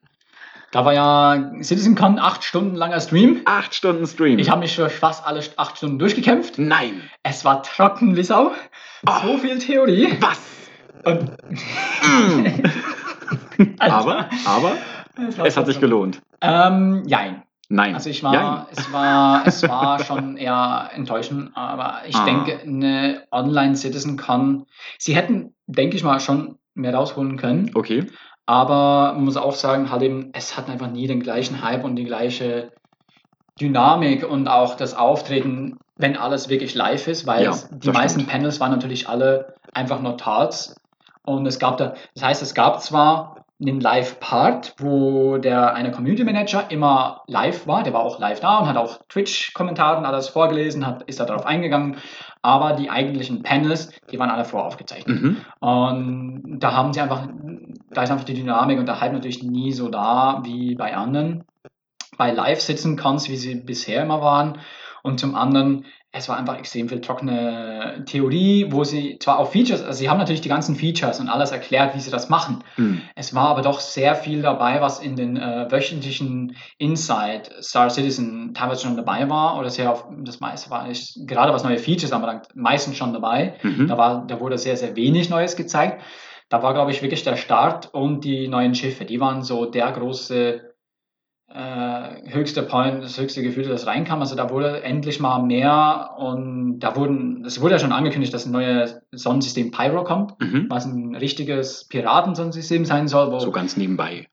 [0.73, 3.43] Da war ja CitizenCon acht Stunden langer Stream.
[3.45, 4.41] Acht Stunden Stream.
[4.41, 6.59] Ich habe mich für fast alle acht Stunden durchgekämpft.
[6.59, 7.03] Nein.
[7.23, 8.51] Es war trocken wie Sau.
[9.23, 10.17] So viel Theorie.
[10.21, 10.41] Was?
[11.05, 11.31] Und
[13.79, 14.73] Aber, aber, war
[15.45, 16.21] es hat sich gelohnt.
[16.41, 17.43] Ähm, jein.
[17.71, 17.95] Nein.
[17.95, 18.67] Also ich war, Jein.
[18.73, 22.25] es war, es war schon eher enttäuschend, aber ich Ah.
[22.27, 24.67] denke, eine Online-CitizenCon,
[24.99, 27.71] sie hätten, denke ich mal, schon mehr rausholen können.
[27.75, 28.07] Okay.
[28.47, 31.97] Aber man muss auch sagen, halt eben, es hat einfach nie den gleichen Hype und
[31.97, 32.71] die gleiche
[33.61, 38.21] Dynamik und auch das Auftreten, wenn alles wirklich live ist, weil Ja, es, die meisten
[38.21, 38.33] stimmt.
[38.33, 40.75] Panels waren natürlich alle einfach nur Talks.
[41.27, 46.25] Und es gab da, das heißt, es gab zwar einen Live-Part, wo der eine Community
[46.25, 50.29] Manager immer live war, der war auch live da und hat auch Twitch-Kommentare und alles
[50.29, 51.97] vorgelesen, hat, ist da darauf eingegangen,
[52.43, 55.23] aber die eigentlichen Panels, die waren alle voraufgezeichnet.
[55.23, 55.37] Mhm.
[55.61, 57.29] Und da haben sie einfach,
[57.91, 61.45] da ist einfach die Dynamik und der Hype natürlich nie so da wie bei anderen.
[62.19, 64.59] Bei live sitzen kannst, wie sie bisher immer waren.
[65.03, 65.85] Und zum anderen,
[66.17, 70.19] es war einfach extrem viel trockene Theorie, wo sie zwar auf Features, also sie haben
[70.19, 72.63] natürlich die ganzen Features und alles erklärt, wie sie das machen.
[72.77, 73.03] Hm.
[73.17, 78.55] Es war aber doch sehr viel dabei, was in den äh, wöchentlichen Inside Star Citizen
[78.55, 82.13] teilweise schon dabei war oder sehr auf, das meiste war eigentlich, gerade was neue Features
[82.13, 83.55] anbelangt, meistens schon dabei.
[83.63, 83.89] Mhm.
[83.89, 86.01] Da, war, da wurde sehr, sehr wenig Neues gezeigt.
[86.49, 89.05] Da war, glaube ich, wirklich der Start und die neuen Schiffe.
[89.05, 90.74] Die waren so der große
[91.55, 94.21] äh, höchste Point, das höchste Gefühl, das reinkam.
[94.21, 98.45] Also da wurde endlich mal mehr und da wurden, es wurde ja schon angekündigt, dass
[98.47, 100.67] ein neues Sonnensystem Pyro kommt, Mhm.
[100.69, 104.27] was ein richtiges Piratensonnensystem sein soll, wo So ganz nebenbei.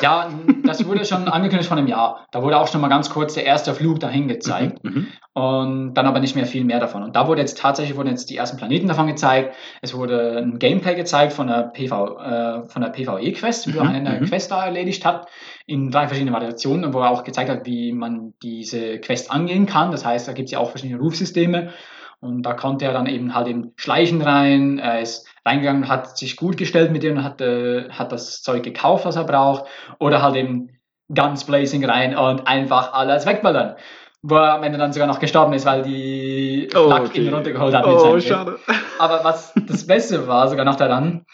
[0.00, 0.30] Ja,
[0.64, 2.26] das wurde schon angekündigt von einem Jahr.
[2.32, 4.82] Da wurde auch schon mal ganz kurz der erste Flug dahin gezeigt.
[4.82, 5.06] Mhm.
[5.34, 7.02] Und dann aber nicht mehr viel mehr davon.
[7.04, 9.54] Und da wurde jetzt tatsächlich wurden jetzt die ersten Planeten davon gezeigt.
[9.80, 13.94] Es wurde ein Gameplay gezeigt von der PV, äh, von der PvE-Quest, wie Mhm, man
[13.94, 14.24] eine mhm.
[14.26, 15.28] Quest da erledigt hat,
[15.66, 19.90] in drei verschiedenen Variationen, wo er auch gezeigt hat, wie man diese Quest angehen kann.
[19.90, 21.72] Das heißt, da gibt es ja auch verschiedene Rufsysteme.
[22.20, 24.78] Und da konnte er dann eben halt im Schleichen rein.
[24.78, 28.62] Er ist reingegangen, hat sich gut gestellt mit dem und hat, äh, hat das Zeug
[28.62, 29.64] gekauft, was er braucht.
[29.98, 30.78] Oder halt eben
[31.12, 33.76] Guns Blazing rein und einfach alles wegballern.
[34.22, 37.26] Wo er am Ende dann sogar noch gestorben ist, weil die Oh, Flak okay.
[37.26, 37.84] ihn runtergeholt hat.
[37.86, 38.58] Oh, schade.
[39.00, 41.26] Aber was das Beste war, sogar noch daran,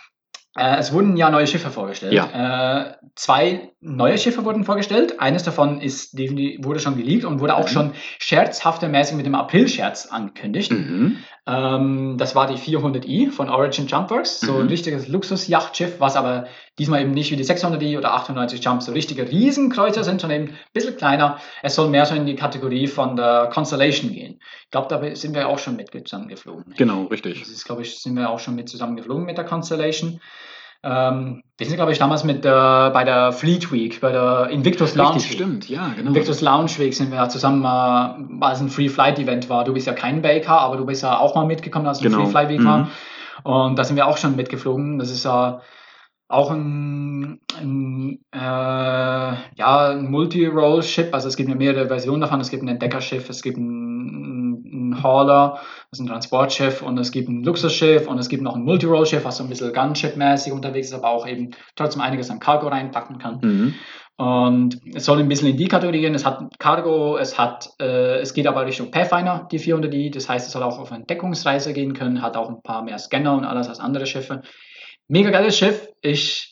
[0.57, 2.15] äh, es wurden ja neue Schiffe vorgestellt.
[2.15, 5.19] Äh, zwei neue Schiffe wurden vorgestellt.
[5.19, 7.73] Eines davon ist wurde schon geleakt und wurde auch Mhm.
[7.73, 10.71] schon scherzhaftermäßig mit dem April-Scherz angekündigt.
[10.71, 11.17] Mhm.
[11.47, 14.61] Ähm, das war die 400i von Origin Jumpworks, so Mhm.
[14.61, 16.47] ein richtiges Luxus-Yachtschiff, was aber
[16.79, 20.51] diesmal eben nicht wie die 600i oder 98 Jump so richtige Riesenkreuzer sind, sondern eben
[20.53, 21.39] ein bisschen kleiner.
[21.63, 24.39] Es soll mehr so in die Kategorie von der Constellation gehen.
[24.65, 26.75] Ich glaube, da sind wir auch schon mit zusammengeflogen.
[26.77, 27.41] Genau, richtig.
[27.41, 30.21] Das ist, glaube ich, sind wir auch schon mit zusammengeflogen mit der Constellation.
[30.85, 34.95] Ähm, wir sind, glaube ich, damals mit der, bei der Fleet Week, bei der Invictus
[34.95, 35.39] Lounge Richtig, Week.
[35.39, 36.09] stimmt, ja, genau.
[36.11, 39.65] Invictus Lounge Week sind wir ja zusammen weil es ein Free Flight Event war.
[39.65, 42.11] Du bist ja kein Baker, aber du bist ja auch mal mitgekommen, als es ein
[42.13, 42.23] Genau.
[42.25, 42.65] Free Flight Week Mhm.
[42.67, 42.89] war.
[43.43, 44.99] Und da sind wir auch schon mitgeflogen.
[45.01, 45.61] Das ist ja
[46.29, 51.13] auch ein, ein, äh, ja, ein Multi-Role-Ship.
[51.13, 52.41] Also es gibt ja mehrere Versionen davon.
[52.41, 57.11] Es gibt ein Entdeckerschiff, es gibt ein, ein Hauler, das ist ein Transportschiff und es
[57.13, 60.89] gibt ein Luxusschiff und es gibt noch ein Multi-Role-Schiff, was so ein bisschen Gunship-mäßig unterwegs
[60.89, 63.41] ist, aber auch eben trotzdem einiges an Cargo reinpacken kann.
[63.43, 63.75] Mhm.
[64.19, 66.15] Und es soll ein bisschen in die Kategorie gehen.
[66.15, 70.13] Es hat Cargo, es hat, äh, es geht aber Richtung Pathfinder, die 400i.
[70.13, 72.99] Das heißt, es soll auch auf eine Entdeckungsreise gehen können, hat auch ein paar mehr
[72.99, 74.43] Scanner und alles als andere Schiffe.
[75.07, 75.89] Mega geiles Schiff.
[76.03, 76.48] Ich,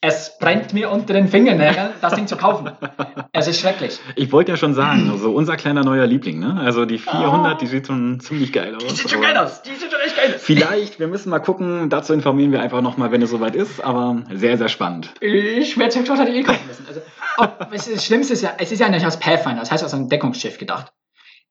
[0.00, 2.70] es brennt mir unter den Fingernägeln, das Ding zu kaufen.
[3.32, 3.98] Es ist schrecklich.
[4.14, 6.60] Ich wollte ja schon sagen, also unser kleiner neuer Liebling, ne?
[6.60, 7.54] Also die 400, Ah.
[7.54, 8.84] die sieht schon ziemlich geil aus.
[8.84, 9.62] Die sieht schon geil aus.
[9.62, 10.42] Die sieht schon echt geil aus.
[10.42, 14.22] Vielleicht, wir müssen mal gucken, dazu informieren wir einfach nochmal, wenn es soweit ist, aber
[14.32, 15.12] sehr, sehr spannend.
[15.20, 16.86] Ich werde Sektor eh kaufen müssen.
[16.86, 17.00] Also,
[17.36, 20.08] ob, das Schlimmste ist ja, es ist ja nicht als Pathfinder, das heißt als ein
[20.08, 20.92] Deckungsschiff gedacht.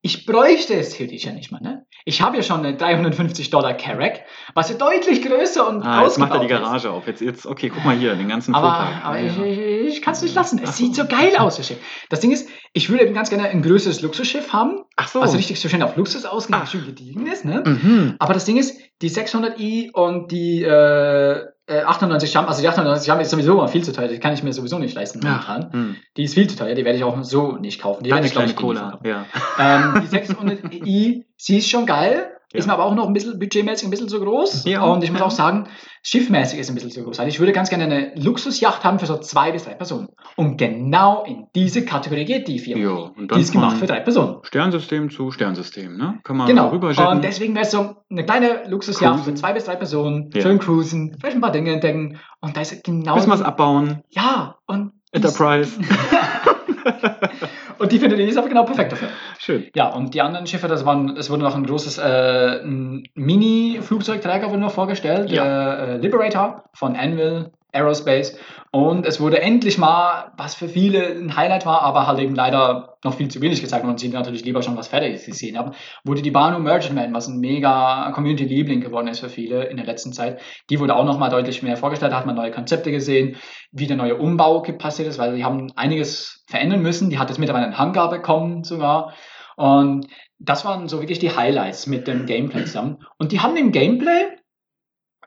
[0.02, 1.86] Ich bräuchte es theoretisch ja nicht mal, ne?
[2.06, 4.22] Ich habe ja schon eine 350 Dollar Carrack,
[4.54, 6.84] was ja deutlich größer und Ah, jetzt macht er die ausgebaut ist.
[6.84, 7.08] Garage auf.
[7.08, 8.68] Jetzt, jetzt, okay, guck mal hier, den ganzen Aber,
[9.04, 10.62] aber Ja, ich, ich, ich kann es nicht lassen.
[10.64, 11.80] Es sieht so geil aus, das Schiff.
[12.10, 15.20] Das Ding ist, ich würde eben ganz gerne ein größeres Luxusschiff haben, Ach so.
[15.20, 16.68] also richtig so schön auf Luxus ausgelegt, Ah.
[16.68, 17.64] schön gediegen ist, ne?
[17.66, 18.16] Mhm.
[18.20, 23.22] Aber das Ding ist, die 600i und die äh, 98 Jump, also die 98 Jump
[23.22, 25.72] ist sowieso mal viel zu teuer, die kann ich mir sowieso nicht leisten momentan.
[25.72, 25.96] Hm.
[26.16, 28.04] Die ist viel zu teuer, die werde ich auch so nicht kaufen.
[28.04, 28.92] Die werde ich, glaub kleine ich, nie Cola.
[28.92, 29.08] kaufen.
[29.08, 29.26] Ja.
[29.60, 32.60] Ähm, die 600i, sie ist schon geil, Ja.
[32.60, 34.64] ist mir aber auch noch ein bisschen budgetmäßig ein bisschen zu groß.
[34.66, 34.82] Ja.
[34.86, 35.68] Und ich muss auch sagen,
[36.02, 37.20] schiffmäßig ist ein bisschen zu groß.
[37.20, 40.08] Also ich würde ganz gerne eine Luxusjacht haben für so zwei bis drei Personen.
[40.38, 42.78] Und genau in diese Kategorie geht die 400i.
[42.80, 44.38] Ja, und dann die ist gemacht für drei Personen.
[44.44, 46.20] Sternsystem zu Sternsystem, ne?
[46.24, 46.70] Kann man Genau.
[46.70, 47.06] rüberjetten.
[47.08, 49.34] Und deswegen wäre es so eine kleine Luxusjacht Cruisen.
[49.36, 50.42] für zwei bis drei Personen, Ja.
[50.42, 52.18] schön cruisen, vielleicht ein paar Dinge entdecken.
[52.40, 53.16] Und da ist genau.
[53.16, 54.04] Müssen wir es die- abbauen.
[54.12, 54.94] Ja, und.
[55.12, 55.80] Enterprise.
[57.80, 59.10] Und die findet aber genau perfekt dafür.
[59.40, 59.68] Schön.
[59.76, 64.60] Ja, und die anderen Schiffe, das waren, es wurde noch ein großes äh, Mini-Flugzeugträger wurde
[64.60, 65.44] noch vorgestellt, Ja.
[65.44, 68.38] der äh, Liberator von Anvil Aerospace.
[68.72, 72.98] Und es wurde endlich mal, was für viele ein Highlight war, aber halt eben leider
[73.04, 75.72] noch viel zu wenig gezeigt und sie natürlich lieber schon was Fertiges gesehen haben,
[76.04, 80.14] wurde die Banu Merchantman, was ein mega Community-Liebling geworden ist für viele in der letzten
[80.14, 80.40] Zeit.
[80.70, 83.38] Die wurde auch noch mal deutlich mehr vorgestellt, da hat man neue Konzepte gesehen,
[83.72, 87.10] wie der neue Umbau passiert ist, weil sie haben einiges verändern müssen.
[87.10, 89.14] Die hat jetzt mittlerweile einen Hangar bekommen sogar.
[89.56, 90.08] Und
[90.40, 92.98] das waren so wirklich die Highlights mit dem Gameplay zusammen.
[93.18, 94.38] Und die haben im Gameplay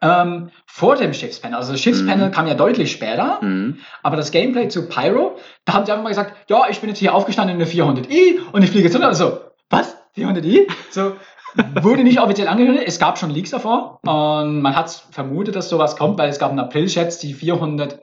[0.03, 2.33] ähm, vor dem Schiffspanel, also das Schiffspanel Mhm.
[2.33, 3.79] kam ja deutlich später, Mhm.
[4.03, 6.99] aber das Gameplay zu Pyro, da haben sie einfach mal gesagt, ja, ich bin jetzt
[6.99, 9.09] hier aufgestanden in der 400i und ich fliege jetzt runter.
[9.09, 9.97] Also, was?
[10.17, 10.67] 400i?
[10.91, 11.17] So,
[11.83, 12.85] wurde nicht offiziell angekündigt.
[12.87, 16.51] Es gab schon Leaks davor und man hat vermutet, dass sowas kommt, weil es gab
[16.51, 18.01] einen April-Chat, die 400,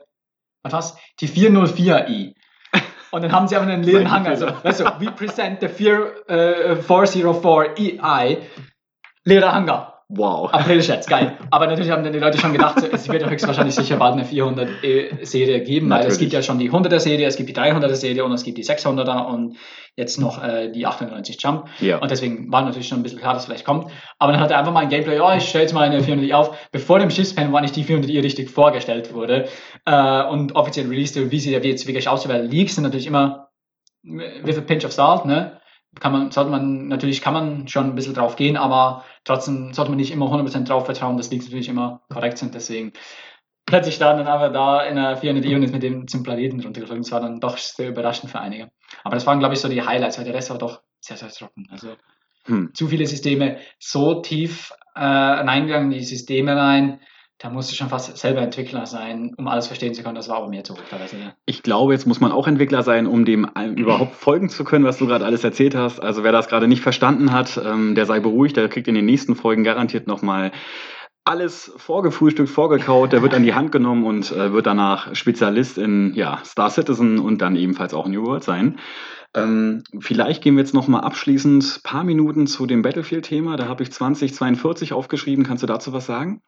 [0.62, 0.96] was war's?
[1.20, 2.34] Die 404i.
[3.10, 4.32] Und dann haben sie einfach einen leeren Hangar.
[4.32, 8.38] Also, weißt du, we present the 4, äh, 404ei.
[9.24, 9.97] Leerer Hangar.
[10.10, 10.50] Wow.
[10.52, 11.36] April-Chats, geil.
[11.50, 14.24] Aber natürlich haben dann die Leute schon gedacht, es wird ja höchstwahrscheinlich sicher bald eine
[14.24, 16.18] 400-Serie geben, weil es Natürlich.
[16.20, 19.56] gibt ja schon die 100er-Serie, es gibt die 300er-Serie und es gibt die 600er und
[19.96, 21.66] jetzt noch äh, die 98 Jump.
[21.80, 21.98] Ja.
[21.98, 23.90] Und deswegen war natürlich schon ein bisschen klar, dass es vielleicht kommt.
[24.18, 26.32] Aber dann hat er einfach mal ein Gameplay, ja, ich stelle jetzt mal eine 400i
[26.32, 26.56] auf.
[26.72, 29.48] Bevor dem Schiffspan war nicht die 400i richtig vorgestellt wurde
[29.84, 33.48] äh, und offiziell released wie sie jetzt wirklich aussieht, weil Leaks sind natürlich immer
[34.04, 35.60] with a pinch of salt, ne?
[36.00, 39.90] Kann man, sollte man, natürlich kann man schon ein bisschen drauf gehen, aber trotzdem sollte
[39.90, 42.54] man nicht immer 100% drauf vertrauen, dass Leaks natürlich immer korrekt sind.
[42.54, 42.92] Deswegen
[43.66, 46.60] plötzlich da dann aber da in der 400 E und ist mit dem zum Planeten
[46.60, 47.02] runtergeflogen.
[47.02, 48.70] Das war dann doch sehr überraschend für einige.
[49.04, 51.30] Aber das waren, glaube ich, so die Highlights, weil der Rest war doch sehr, sehr
[51.30, 51.66] trocken.
[51.70, 51.96] Also
[52.44, 52.70] hm.
[52.74, 57.00] zu viele Systeme so tief äh, reingegangen, die Systeme rein
[57.38, 60.16] da musst du schon fast selber Entwickler sein, um alles verstehen zu können.
[60.16, 60.74] Das war auch mir zu.
[60.74, 61.34] Ja.
[61.46, 64.98] Ich glaube, jetzt muss man auch Entwickler sein, um dem überhaupt folgen zu können, was
[64.98, 66.00] du gerade alles erzählt hast.
[66.00, 69.06] Also wer das gerade nicht verstanden hat, ähm, der sei beruhigt, der kriegt in den
[69.06, 70.50] nächsten Folgen garantiert nochmal
[71.24, 76.14] alles vorgefrühstückt, vorgekaut, der wird an die Hand genommen und äh, wird danach Spezialist in
[76.14, 78.78] ja, Star Citizen und dann ebenfalls auch New World sein.
[79.34, 83.56] Ähm, vielleicht gehen wir jetzt noch mal abschließend ein paar Minuten zu dem Battlefield-Thema.
[83.56, 85.44] Da habe ich 2042 aufgeschrieben.
[85.44, 86.40] Kannst du dazu was sagen?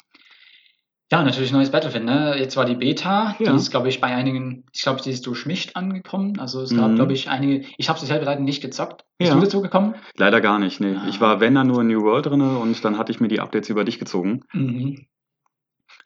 [1.12, 2.04] Ja, natürlich neues Battlefield.
[2.04, 2.36] Ne?
[2.38, 3.50] Jetzt war die Beta, ja.
[3.50, 6.38] die ist, glaube ich, bei einigen, ich glaube, die ist durchmischt angekommen.
[6.38, 6.94] Also es gab, mhm.
[6.94, 9.04] glaube ich, einige, ich habe sie selber leider nicht gezockt.
[9.18, 9.34] Bist ja.
[9.34, 9.96] du dazu gekommen?
[10.16, 10.94] Leider gar nicht, nee.
[10.94, 11.06] Ah.
[11.08, 13.40] Ich war, wenn dann nur in New World drin und dann hatte ich mir die
[13.40, 14.44] Updates über dich gezogen.
[14.52, 15.06] Mhm.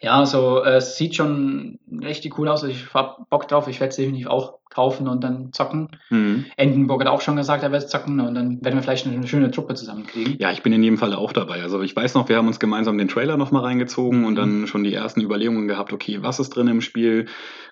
[0.00, 2.62] Ja, also es sieht schon richtig cool aus.
[2.64, 3.68] Ich habe Bock drauf.
[3.68, 5.88] Ich werde es definitiv auch kaufen und dann zocken.
[6.10, 6.46] Mhm.
[6.56, 9.50] Endenburg hat auch schon gesagt, er wird zocken und dann werden wir vielleicht eine, schöne
[9.50, 10.36] Truppe zusammenkriegen.
[10.38, 11.62] Ja, ich bin in jedem Fall auch dabei.
[11.62, 14.26] Also ich weiß noch, wir haben uns gemeinsam den Trailer nochmal reingezogen mhm.
[14.26, 17.26] und dann schon die ersten Überlegungen gehabt, okay, was ist drin im Spiel?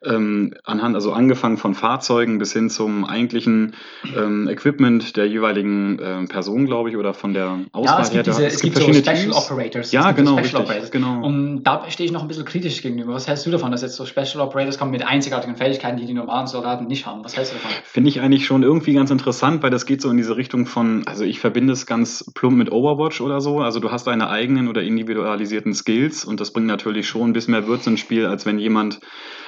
[0.05, 3.74] Ähm, anhand, also angefangen von Fahrzeugen bis hin zum eigentlichen
[4.16, 7.96] ähm, Equipment der jeweiligen ähm, Person, glaube ich, oder von der Auswahl.
[7.96, 9.36] Ja, es gibt, diese, es, es gibt, gibt so Special Teams.
[9.36, 9.92] Operators.
[9.92, 10.90] Ja, genau, Special richtig, Operators.
[10.90, 11.24] genau.
[11.24, 13.14] Und da stehe ich noch ein bisschen kritisch gegenüber.
[13.14, 16.14] Was hältst du davon, dass jetzt so Special Operators kommen mit einzigartigen Fähigkeiten, die die
[16.14, 17.24] normalen Soldaten nicht haben.
[17.24, 17.70] Was hältst davon?
[17.84, 21.03] Finde ich eigentlich schon irgendwie ganz interessant, weil das geht so in diese Richtung von,
[21.07, 23.61] also ich verbinde es ganz plump mit Overwatch oder so.
[23.61, 27.53] Also du hast deine eigenen oder individualisierten Skills und das bringt natürlich schon ein bisschen
[27.53, 29.01] mehr Würze ins Spiel, als wenn jemand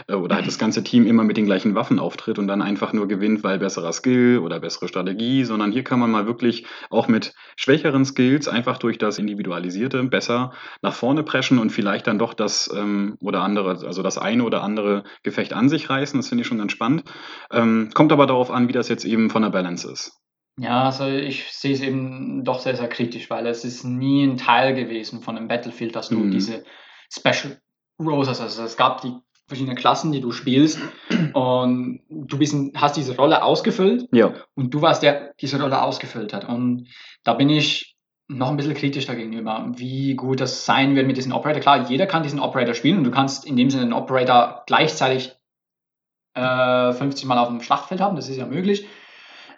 [0.08, 3.08] oder halt das ganze Team immer mit den gleichen Waffen auftritt und dann einfach nur
[3.08, 7.34] gewinnt, weil besserer Skill oder bessere Strategie, sondern hier kann man mal wirklich auch mit
[7.56, 10.52] schwächeren Skills einfach durch das Individualisierte besser
[10.82, 14.62] nach vorne preschen und vielleicht dann doch das ähm, oder andere, also das eine oder
[14.62, 16.18] andere Gefecht an sich reißen.
[16.18, 17.04] Das finde ich schon ganz spannend.
[17.50, 20.20] Ähm, kommt aber darauf an, wie das jetzt eben von der Balance ist.
[20.56, 24.36] Ja, also ich sehe es eben doch sehr, sehr kritisch, weil es ist nie ein
[24.36, 26.30] Teil gewesen von einem Battlefield, dass du mhm.
[26.30, 26.64] diese
[27.12, 27.58] Special
[27.98, 28.40] hast.
[28.40, 29.14] Also es gab die
[29.46, 30.78] verschiedenen Klassen, die du spielst
[31.32, 34.34] und du bist, hast diese Rolle ausgefüllt ja.
[34.54, 36.48] und du warst der, der diese Rolle ausgefüllt hat.
[36.48, 36.88] Und
[37.24, 41.32] da bin ich noch ein bisschen kritisch dagegenüber, wie gut das sein wird mit diesem
[41.32, 41.60] Operator.
[41.60, 45.32] Klar, jeder kann diesen Operator spielen und du kannst in dem Sinne den Operator gleichzeitig
[46.34, 48.86] äh, 50 Mal auf dem Schlachtfeld haben, das ist ja möglich.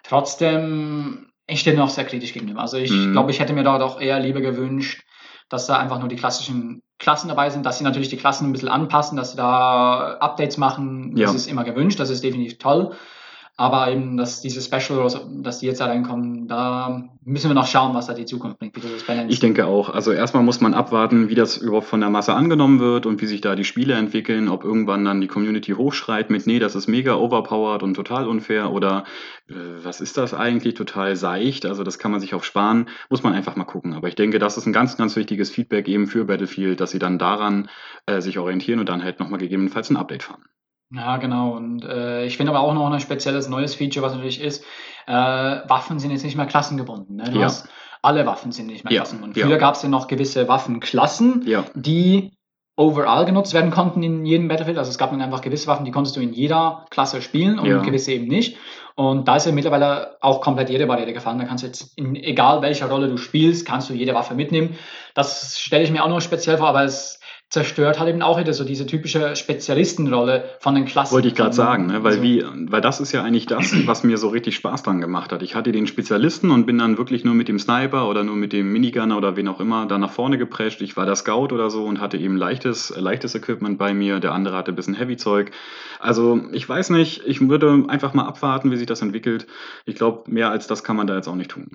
[0.03, 2.61] Trotzdem, ich stehe noch sehr kritisch gegenüber.
[2.61, 3.13] Also ich mhm.
[3.13, 5.03] glaube, ich hätte mir da doch eher lieber gewünscht,
[5.49, 8.51] dass da einfach nur die klassischen Klassen dabei sind, dass sie natürlich die Klassen ein
[8.51, 11.15] bisschen anpassen, dass sie da Updates machen.
[11.15, 11.35] Das ja.
[11.35, 12.95] ist immer gewünscht, das ist definitiv toll.
[13.59, 15.09] Aber eben, dass diese Special,
[15.41, 18.77] dass die jetzt da reinkommen, da müssen wir noch schauen, was da die Zukunft bringt.
[19.29, 19.89] ich denke auch.
[19.89, 23.25] Also erstmal muss man abwarten, wie das überhaupt von der Masse angenommen wird und wie
[23.25, 26.85] sich da die Spiele entwickeln, ob irgendwann dann die Community hochschreit mit, nee, das ist
[26.85, 29.05] mega overpowered und total unfair oder
[29.49, 31.65] äh, was ist das eigentlich, total seicht.
[31.65, 33.95] Also das kann man sich auch sparen, muss man einfach mal gucken.
[33.95, 36.99] Aber ich denke, das ist ein ganz, ganz wichtiges Feedback eben für Battlefield, dass sie
[36.99, 37.69] dann daran
[38.05, 40.43] äh, sich orientieren und dann halt nochmal gegebenenfalls ein Update fahren.
[40.91, 41.51] Ja, genau.
[41.51, 44.63] Und äh, ich finde aber auch noch ein spezielles neues Feature, was natürlich ist,
[45.05, 47.17] äh, Waffen sind jetzt nicht mehr klassengebunden.
[47.17, 47.25] Ne?
[47.31, 47.45] Du ja.
[47.45, 47.67] hast,
[48.01, 49.01] alle Waffen sind nicht mehr ja.
[49.01, 49.41] klassengebunden.
[49.41, 49.57] Früher ja.
[49.57, 52.37] gab es ja noch gewisse Waffenklassen, die
[52.77, 54.77] overall genutzt werden konnten in jedem Battlefield.
[54.77, 57.83] Also es gab dann einfach gewisse Waffen, die konntest du in jeder Klasse spielen und
[57.83, 58.57] gewisse eben nicht.
[58.95, 61.39] Und da ist ja mittlerweile auch komplett jede Barriere gefallen.
[61.39, 64.75] Da kannst du jetzt, in, egal welcher Rolle du spielst, kannst du jede Waffe mitnehmen.
[65.15, 67.16] Das stelle ich mir auch noch speziell vor, aber es
[67.49, 71.13] zerstört halt eben auch wieder so diese typische Spezialistenrolle von den Klassen.
[71.13, 72.03] Wollte ich gerade sagen, ne?
[72.03, 74.99] weil, also, wie, weil das ist ja eigentlich das, was mir so richtig Spaß dran
[74.99, 75.41] gemacht hat.
[75.41, 78.51] Ich hatte den Spezialisten und bin dann wirklich nur mit dem Sniper oder nur mit
[78.51, 80.81] dem Minigunner oder wen auch immer da nach vorne geprescht.
[80.81, 84.19] Ich war der Scout oder so und hatte eben leichtes, leichtes Equipment bei mir.
[84.19, 85.51] Der andere hatte ein bisschen Heavy-Zeug.
[85.99, 89.47] Also ich weiß nicht, ich würde einfach mal abwarten, wie sich das entwickelt.
[89.85, 91.71] Ich glaube, mehr als das kann man da jetzt auch nicht tun.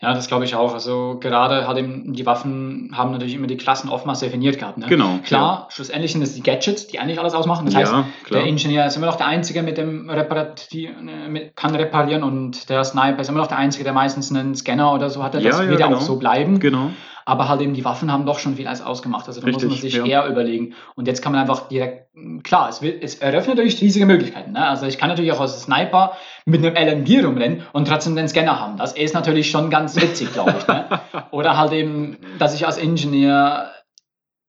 [0.00, 0.74] Ja, das glaube ich auch.
[0.74, 4.78] Also gerade hat eben die Waffen haben natürlich immer die Klassen oftmals definiert gehabt.
[4.78, 4.86] Ne?
[4.88, 5.18] Genau.
[5.24, 5.66] Klar, ja.
[5.70, 7.64] schlussendlich sind es die Gadgets, die eigentlich alles ausmachen.
[7.64, 8.04] Das ja, heißt, klar.
[8.30, 10.88] der Ingenieur ist immer noch der Einzige, mit dem Reparati
[11.28, 14.92] mit, kann reparieren und der Sniper ist immer noch der Einzige, der meistens einen Scanner
[14.94, 15.40] oder so hatte.
[15.40, 15.98] Das ja, wird ja genau.
[15.98, 16.60] auch so bleiben.
[16.60, 16.90] Genau
[17.28, 19.28] aber halt eben die Waffen haben doch schon viel als ausgemacht.
[19.28, 20.06] Also da Richtig, muss man sich ja.
[20.06, 20.72] eher überlegen.
[20.94, 22.06] Und jetzt kann man einfach direkt,
[22.42, 24.52] klar, es, wird, es eröffnet natürlich riesige Möglichkeiten.
[24.52, 24.66] Ne?
[24.66, 28.58] Also ich kann natürlich auch als Sniper mit einem LMG rumrennen und trotzdem den Scanner
[28.58, 28.78] haben.
[28.78, 30.66] Das ist natürlich schon ganz witzig, glaube ich.
[30.66, 30.86] Ne?
[31.30, 33.70] Oder halt eben, dass ich als Ingenieur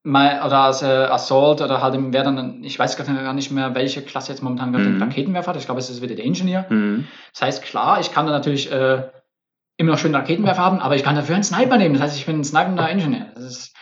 [0.06, 4.02] oder als äh, Assault oder halt eben, wer dann, ich weiß gar nicht mehr, welche
[4.02, 4.94] Klasse jetzt momentan gerade mhm.
[4.94, 5.58] den Raketenwerfer hat.
[5.58, 6.66] Ich glaube, es ist wieder der Ingenieur.
[6.70, 7.08] Mhm.
[7.34, 9.10] Das heißt, klar, ich kann da natürlich äh,
[9.78, 11.96] immer noch schön Raketenwerfer haben, aber ich kann dafür einen Sniper nehmen.
[11.96, 13.28] Das heißt, ich bin ein snipender Ingenieur.
[13.36, 13.76] Das ist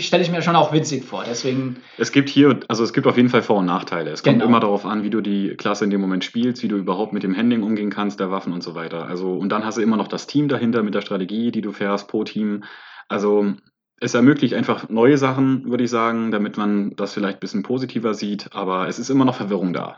[0.00, 1.24] stelle ich mir schon auch witzig vor.
[1.28, 1.76] Deswegen.
[1.98, 4.10] Es gibt hier, also es gibt auf jeden Fall Vor- und Nachteile.
[4.10, 4.46] Es kommt Genau.
[4.46, 7.22] immer darauf an, wie du die Klasse in dem Moment spielst, wie du überhaupt mit
[7.22, 9.06] dem Handling umgehen kannst, der Waffen und so weiter.
[9.06, 11.72] Also, und dann hast du immer noch das Team dahinter mit der Strategie, die du
[11.72, 12.64] fährst pro Team.
[13.08, 13.52] Also,
[14.00, 18.14] es ermöglicht einfach neue Sachen, würde ich sagen, damit man das vielleicht ein bisschen positiver
[18.14, 19.96] sieht, aber es ist immer noch Verwirrung da.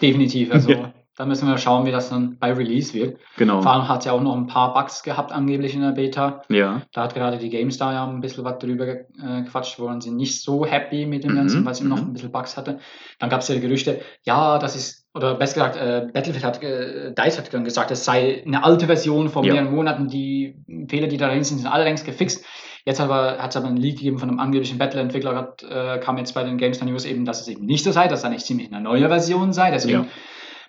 [0.00, 0.52] Definitiv.
[0.52, 0.92] Also Ja.
[1.22, 3.16] Da müssen wir schauen, wie das dann bei Release wird.
[3.36, 3.62] genau.
[3.62, 6.42] Vor allem hat es ja auch noch ein paar Bugs gehabt, angeblich in der Beta.
[6.48, 6.82] Ja.
[6.92, 9.04] Da hat gerade die GameStar ja ein bisschen was drüber äh,
[9.44, 12.08] gequatscht, wo sie nicht so happy mit dem Mhm, Ganzen, weil es immer noch mhm.
[12.10, 12.80] ein bisschen Bugs hatte.
[13.20, 17.12] Dann gab es ja Gerüchte, ja, das ist, oder besser gesagt, äh, Battlefield hat, äh,
[17.14, 19.52] DICE hat dann gesagt, es sei eine alte Version vor Ja.
[19.54, 20.56] mehreren Monaten, die
[20.88, 22.44] Fehler, die da drin sind, sind alle längst gefixt.
[22.84, 26.32] Jetzt aber hat es aber einen Leak gegeben von einem angeblichen Battle-Entwickler, äh, kam jetzt
[26.34, 28.72] bei den GameStar News eben, dass es eben nicht so sei, dass es eigentlich ziemlich
[28.72, 29.70] eine neue Version sei.
[29.70, 30.06] Deswegen Ja.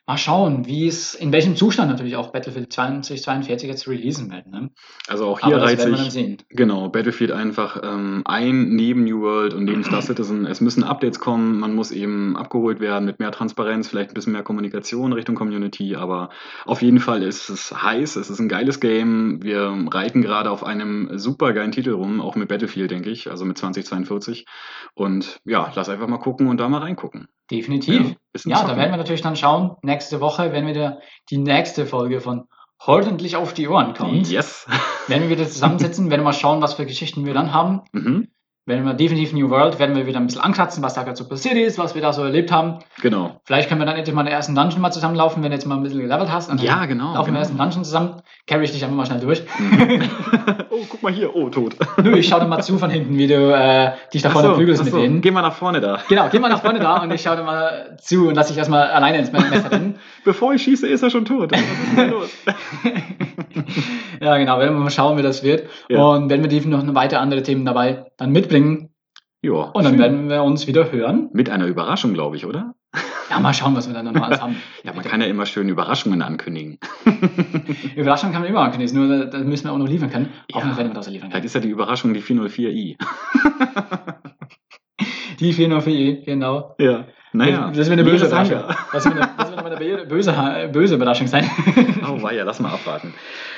[0.06, 4.48] Mal schauen, wie es, in welchem Zustand natürlich auch Battlefield 2042 jetzt releasen wird.
[4.48, 4.70] Ne?
[5.08, 6.38] Also auch hier dann sich.
[6.50, 10.46] Genau, Battlefield einfach ähm, ein neben New World und neben Star Citizen.
[10.46, 14.34] Es müssen Updates kommen, man muss eben abgeholt werden mit mehr Transparenz, vielleicht ein bisschen
[14.34, 16.30] mehr Kommunikation Richtung Community, aber
[16.66, 19.42] auf jeden Fall ist es heiß, es ist ein geiles Game.
[19.42, 23.46] Wir reiten gerade auf einem super geilen Titel rum, auch mit Battlefield, denke ich, also
[23.46, 24.46] mit 2042.
[24.96, 27.28] Und ja, lass einfach mal gucken und da mal reingucken.
[27.52, 28.16] Definitiv.
[28.32, 32.22] bisschen Ja, da werden wir natürlich dann schauen, nächste Woche, wenn wieder die nächste Folge
[32.22, 32.48] von
[32.86, 34.68] Ordentlich auf die Ohren kommt, Yes.
[35.08, 37.82] werden wir wieder zusammensitzen, werden mal schauen, was für Geschichten wir dann haben.
[37.94, 38.28] mhm.
[38.66, 41.28] Werden wir definitiv New World, werden wir wieder ein bisschen ankratzen, was da gerade so
[41.28, 42.80] passiert ist, was wir da so erlebt haben.
[43.02, 43.42] Genau.
[43.44, 45.76] Vielleicht können wir dann endlich mal den ersten Dungeon mal zusammenlaufen, wenn du jetzt mal
[45.76, 46.50] ein bisschen gelevelt hast.
[46.62, 47.14] Ja, genau.
[47.14, 47.40] Laufen wir genau.
[47.40, 49.44] ersten Dungeon zusammen, carry ich dich einfach mal schnell durch.
[50.70, 51.36] oh, guck mal hier.
[51.36, 51.76] Oh, tot.
[52.02, 54.54] Nö, ich schau dir mal zu von hinten, wie du äh, dich da vorne so,
[54.54, 55.02] prügelst mit so.
[55.02, 55.20] denen.
[55.20, 56.00] Geh mal nach vorne da.
[56.08, 58.58] Genau, geh mal nach vorne da und ich schau dir mal zu und lass dich
[58.58, 60.00] erstmal alleine ins Messer rennen.
[60.24, 61.52] Bevor ich schieße, ist er schon tot.
[61.52, 62.30] Was ist denn los?
[64.22, 65.68] Ja, genau, werden wir mal schauen, wie das wird.
[65.90, 66.02] Ja.
[66.02, 68.90] Und wenn wir definitiv noch weitere andere Themen dabei dann mitbringen.
[69.42, 69.52] Ja.
[69.52, 70.00] Und dann schön.
[70.00, 71.30] werden wir uns wieder hören.
[71.34, 72.74] Mit einer Überraschung, glaube ich, oder?
[73.30, 74.56] Ja, mal schauen, was wir dann noch alles haben.
[74.84, 76.78] Ja, man kann ja immer schön Überraschungen ankündigen.
[77.96, 80.30] Überraschung kann man immer ankündigen, nur da, da müssen wir auch noch liefern können.
[80.50, 80.56] Ja.
[80.56, 81.46] Hoffentlich werden wir das liefern Vielleicht können.
[81.46, 82.96] ist ja die Überraschung die 404i.
[85.40, 86.76] Die 404 genau.
[86.80, 87.06] Ja.
[87.34, 87.68] Naja.
[87.76, 88.64] Das wird eine böse Überraschung.
[88.92, 90.34] Das wird eine, das wird aber eine böse,
[90.72, 91.50] böse Überraschung sein.
[92.08, 93.14] Oh, weia, lass mal abwarten.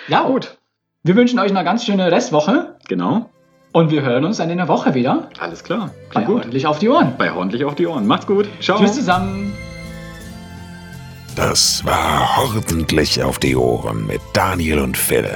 [0.07, 0.57] ja, gut.
[1.03, 3.29] Wir wünschen euch eine ganz schöne Restwoche Genau.
[3.73, 5.29] und wir hören uns dann in der Woche wieder.
[5.39, 5.91] Alles klar.
[6.13, 6.41] Bei gut.
[6.41, 7.13] ordentlich auf die Ohren.
[7.17, 8.05] Bei ordentlich auf die Ohren.
[8.07, 8.47] Macht's gut.
[8.61, 8.77] Ciao.
[8.79, 9.53] Tschüss zusammen.
[11.35, 15.27] Das war Ordentlich auf die Ohren mit Daniel und Phil,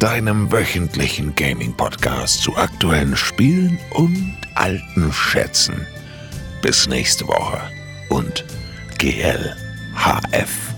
[0.00, 5.86] deinem wöchentlichen Gaming-Podcast zu aktuellen Spielen und alten Schätzen.
[6.60, 7.60] Bis nächste Woche
[8.14, 8.44] und
[8.98, 10.74] GLHF.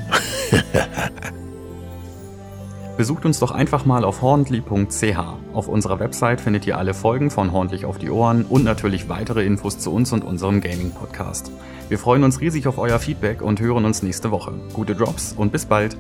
[2.97, 5.18] Besucht uns doch einfach mal auf horndly.ch.
[5.53, 9.45] Auf unserer Website findet ihr alle Folgen von Horndlich auf die Ohren und natürlich weitere
[9.45, 11.53] Infos zu uns und unserem Gaming-Podcast.
[11.91, 14.55] Wir freuen uns riesig auf euer Feedback und hören uns nächste Woche.
[14.72, 15.99] Gute Drops und bis bald!